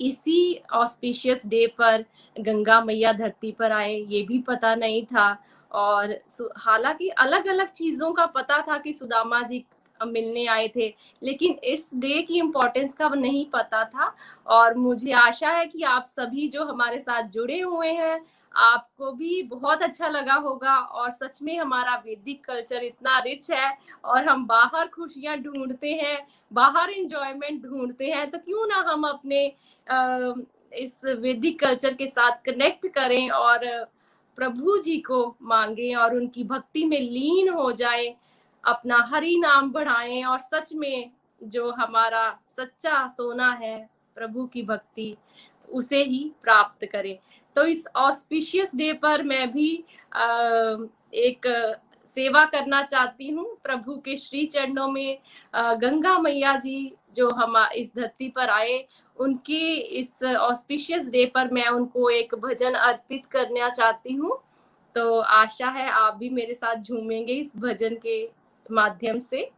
[0.00, 2.04] इसी ऑस्पिशियस डे पर
[2.36, 5.36] गंगा मैया धरती पर आए ये भी पता नहीं था।
[5.70, 6.14] और
[6.58, 9.64] हालाँकि अलग अलग चीज़ों का पता था कि सुदामा जी
[10.00, 10.86] मिलने आए थे
[11.22, 14.14] लेकिन इस डे की इम्पोर्टेंस का नहीं पता था।
[14.46, 18.20] और मुझे आशा है कि आप सभी जो हमारे साथ जुड़े हुए हैं
[18.54, 23.76] आपको भी बहुत अच्छा लगा होगा और सच में हमारा वैदिक कल्चर इतना रिच है
[24.04, 29.44] और हम बाहर खुशियाँ ढूंढते हैं, बाहर इंजॉयमेंट ढूंढते हैं तो क्यों ना हम अपने
[30.72, 33.66] इस वैदिक कल्चर के साथ कनेक्ट करें और
[34.38, 38.14] प्रभु जी को मांगे और उनकी भक्ति में लीन हो जाए,
[38.64, 43.78] अपना हरि नाम बढ़ाएँ और सच में जो हमारा सच्चा सोना है
[44.16, 45.16] प्रभु की भक्ति,
[45.68, 47.18] उसे ही प्राप्त करें।
[47.58, 49.70] तो इस ऑस्पिशियस डे पर मैं भी
[51.20, 51.46] एक
[52.06, 55.18] सेवा करना चाहती हूँ प्रभु के श्री चरणों में
[55.54, 58.84] गंगा मैया जी जो हम इस धरती पर आए,
[59.16, 64.38] उनके इस ऑस्पिशियस डे पर मैं उनको एक भजन अर्पित करना चाहती हूँ।
[64.96, 68.22] तो आशा है आप भी मेरे साथ झूमेंगे इस भजन के
[68.66, 69.50] माध्यम से।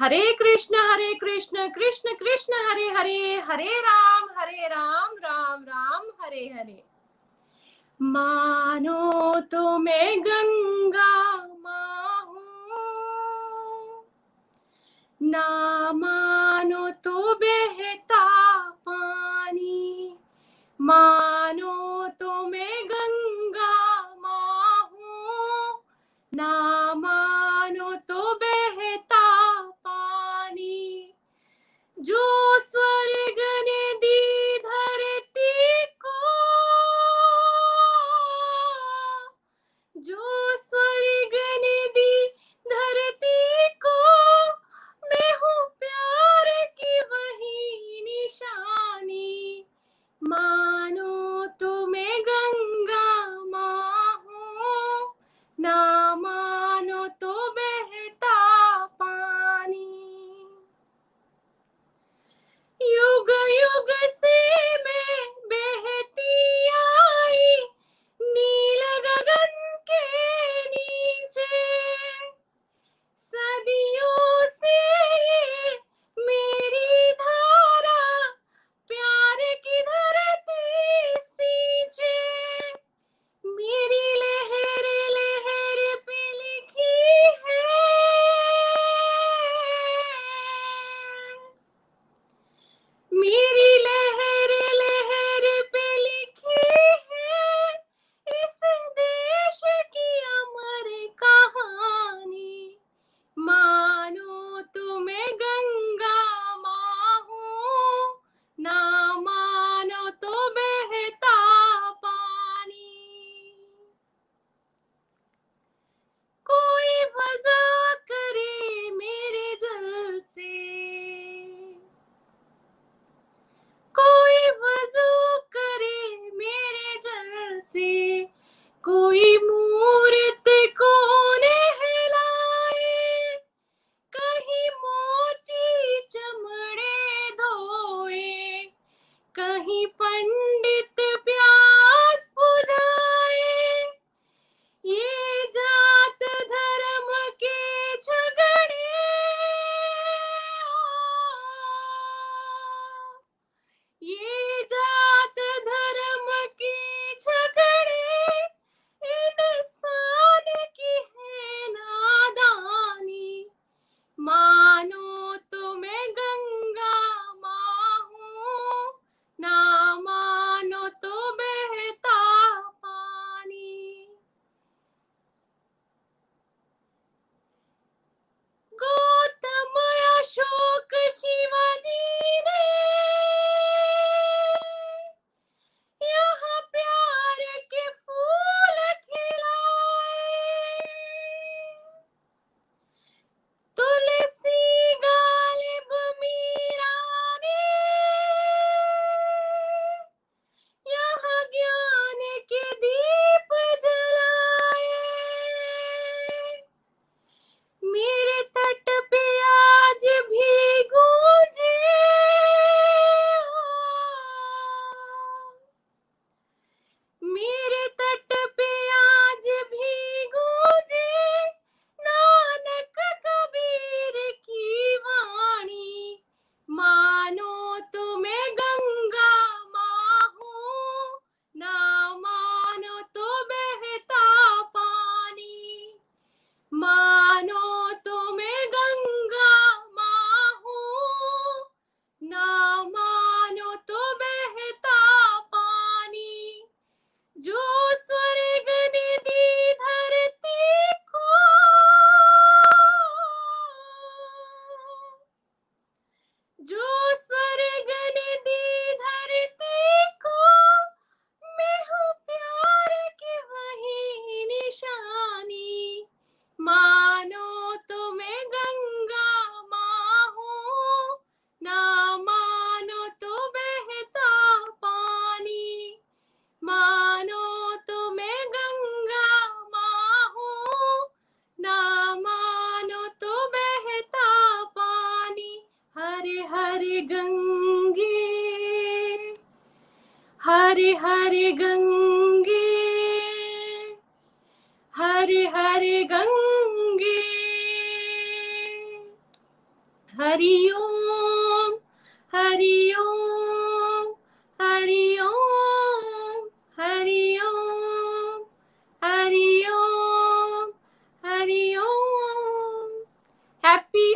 [0.00, 6.46] हरे कृष्ण हरे कृष्ण कृष्ण कृष्ण, हरे हरे हरे राम हरे राम राम राम, हरे
[6.54, 6.82] हरे।
[8.02, 12.34] मानो तो मैं गंगा माँ
[15.20, 18.24] ना मानो तो बहता
[18.70, 20.16] पानी।
[20.80, 24.90] मानो तो मैं गंगा माँ
[26.34, 31.14] ना मानो तो बहता पानी।
[31.98, 32.41] जो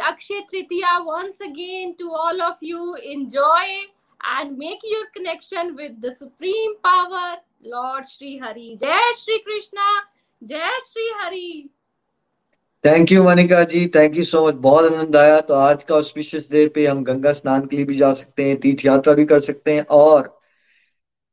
[0.07, 2.95] Akshay Tritiya once again to all of you.
[2.97, 3.65] Enjoy
[4.35, 8.77] and make your connection with the Supreme Power, Lord Shri Hari.
[8.81, 9.89] Jai Shri Krishna,
[10.43, 11.71] Jai Shri Hari.
[12.85, 16.47] Thank you Manika ji thank you so much बहुत आनंद आया तो आज का auspicious
[16.51, 19.41] day पे हम गंगा स्नान के लिए भी जा सकते हैं तीर्थ यात्रा भी कर
[19.47, 20.29] सकते हैं और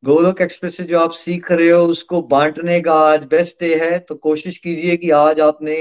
[0.03, 3.99] गोलोक एक्सप्रेस से जो आप सीख रहे हो उसको बांटने का आज बेस्ट डे है
[4.07, 5.77] तो कोशिश कीजिए कि आज आपने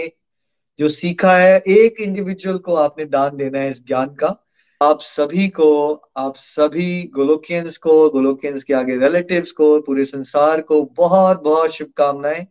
[0.78, 4.48] जो सीखा है, एक इंडिविजुअल को आपने दान देना है इस ज्ञान का।
[4.82, 10.82] आप सभी को, आप सभी गोलोकियंस को गोलोकियंस के आगे रिलेटिव्स को, पूरे संसार को
[10.84, 12.46] बहुत बहुत शुभकामनाएँ।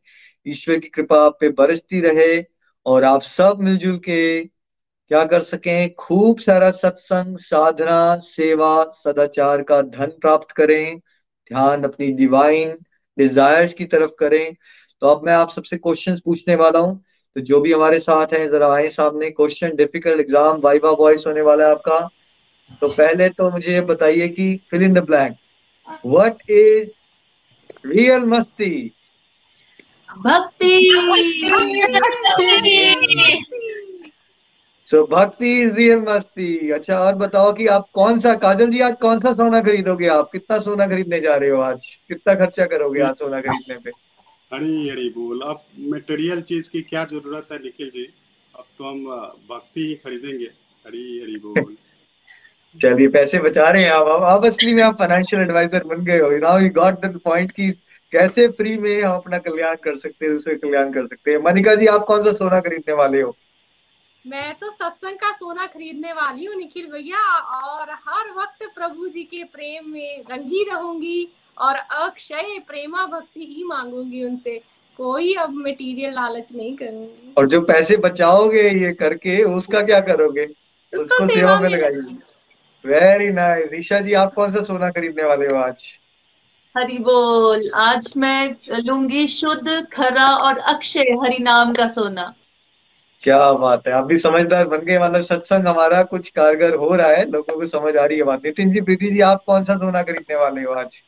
[0.47, 2.45] ईश्वर की कृपा आप पे बरसती रहे
[2.85, 5.93] और आप सब मिलजुल के क्या कर सकें?
[5.93, 10.99] खूब सारा सत्संग, साधना, सेवा, सदाचार का धन प्राप्त करें।
[11.47, 12.77] ध्यान अपनी डिवाइन
[13.17, 14.55] डिजायर्स की तरफ़ करें।
[15.01, 17.03] तो अब मैं आप सबसे क्वेश्चंस पूछने वाला हूँ।
[17.35, 21.41] तो जो भी हमारे साथ हैं जरा आए सामने question difficult exam viva voice होने
[21.41, 21.99] वाला है आपका।
[22.81, 25.35] तो पहले तो मुझे ये बताइए कि fill in the blank
[26.05, 26.91] what is
[27.85, 28.73] real मस्ती
[30.25, 30.71] भक्ति।
[34.87, 38.95] सो भक्ति इज़ रियल मस्ती अच्छा और बताओ कि आप कौन सा काजल जी आज
[39.01, 40.29] कौन सा सोना खरीदोगे आप?
[40.31, 41.85] कितना सोना खरीदने जा रहे हो आज?
[42.07, 43.91] कितना खर्चा करोगे आज सोना खरीदने पे?
[44.53, 48.03] हरी हरी बोल। अब मटेरियल चीज़ की क्या ज़रूरत है निखिल जी?
[48.57, 49.05] अब तो हम
[49.49, 50.45] भक्ति ही खरीदेंगे।
[50.85, 51.75] हरी हरी बोल।
[52.75, 56.19] चलिए पैसे बचा रहे हैं आप। आप, आप असली में आप फाइनेंशियल एडवाइजर बन गए
[56.19, 57.71] हो। Now you got the point की
[58.13, 61.75] कैसे फ्री में हम अपना कल्याण कर सकते हैं दूसरे कल्याण कर सकते हैं। मनिका
[61.75, 63.35] जी आप कौन सा सोना खरीदने वाले हो?
[64.25, 69.23] मैं तो सत्संग का सोना खरीदने वाली हूँ निखिल भैया। और हर वक्त प्रभु जी
[69.23, 71.27] के प्रेम में रंगी रहूँगी।
[71.61, 74.61] और अक्षय प्रेमा भक्ति ही मांगूँगी उनसे।
[74.97, 80.45] कोई अब मटेरियल लालच नहीं करूँगी। और जो पैसे बचाओगे ये करके उसका क्या करोगे?
[80.45, 82.15] उसको उसको सेवा में लगाइए।
[82.85, 85.83] वेरी नाइस ईशा जी आप कौन सा सोना खरीदने वाले हो आज?
[86.77, 92.33] हरि बोल। आज मैं लूँगी शुद्ध खरा और अक्षय हरि नाम का सोना।
[93.23, 97.07] क्या बात है। आप भी समझदार बन गए। मतलब सत्संग हमारा कुछ कारगर हो रहा
[97.07, 99.75] है। लोगों को समझ आ रही है बात। नितिन जी प्रीति जी आप कौन सा
[99.75, 101.03] सोना खरीदने वाले हो आज?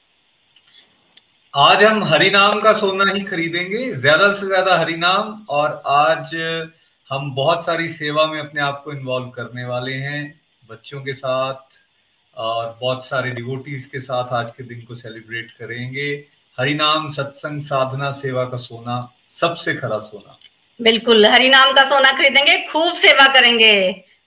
[1.53, 6.31] आज हम हरिनाम का सोना ही खरीदेंगे, ज़्यादा से ज़्यादा हरिनाम, और आज
[7.09, 11.77] हम बहुत सारी सेवा में अपने आप को इन्वॉल्व करने वाले हैं, बच्चों के साथ,
[12.37, 16.09] और बहुत सारे डिवोटीज के साथ आज के दिन को सेलिब्रेट करेंगे।
[16.57, 18.97] हरिनाम सत्संग साधना सेवा का सोना,
[19.31, 20.37] सबसे खरा सोना।
[20.79, 23.75] बिल्कुल हरि नाम का सोना खरीदेंगे, खूब सेवा करेंगे।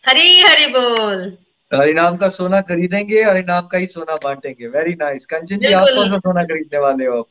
[0.04, 1.36] हरी हरि बोल।
[1.74, 6.10] हरिनाम का सोना खरीदेंगे हरिनाम का ही सोना बांटेंगे। वेरी नाइस कंचन जी आप कौन
[6.10, 7.28] सा सोना खरीदने वाले हो?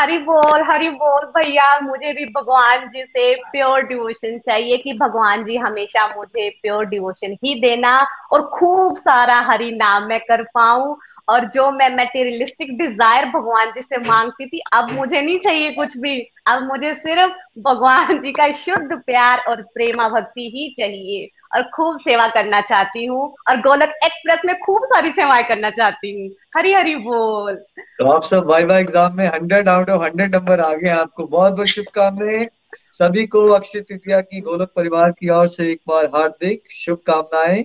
[0.00, 5.44] हरी बोल हरी बोल। भैया मुझे भी भगवान जी से प्योर डिवोशन चाहिए कि भगवान
[5.44, 10.96] जी हमेशा मुझे प्योर डिवोशन ही देना और खूब सारा हरि नाम मैं कर पाऊँ।
[11.28, 15.96] और जो मैं मेटेरियलिस्टिक डिज़ायर भगवान जी से मांगती थी, अब मुझे नहीं चाहिए कुछ
[15.96, 21.62] भी। अब मुझे सिर्फ़ भगवान जी का शुद्ध प्यार और प्रेमा भक्ति ही चाहिए और
[21.74, 26.30] खूब सेवा करना चाहती हूँ। और गोलक एक्सप्रेस में खूब सारी सेवाएँ करना चाहती हूँ।
[26.56, 30.72] हरी हरी बोल। तो आप सब वाइवा एग्ज़ाम में hundred out of hundred number आ
[30.74, 32.46] गए आपको बहुत बहुत शुभकामनाएँ।
[32.92, 37.64] सभी को अक्षय तृतीया की गोलक परिवार की ओर से एक बार हार्दिक शुभकामनाएँ।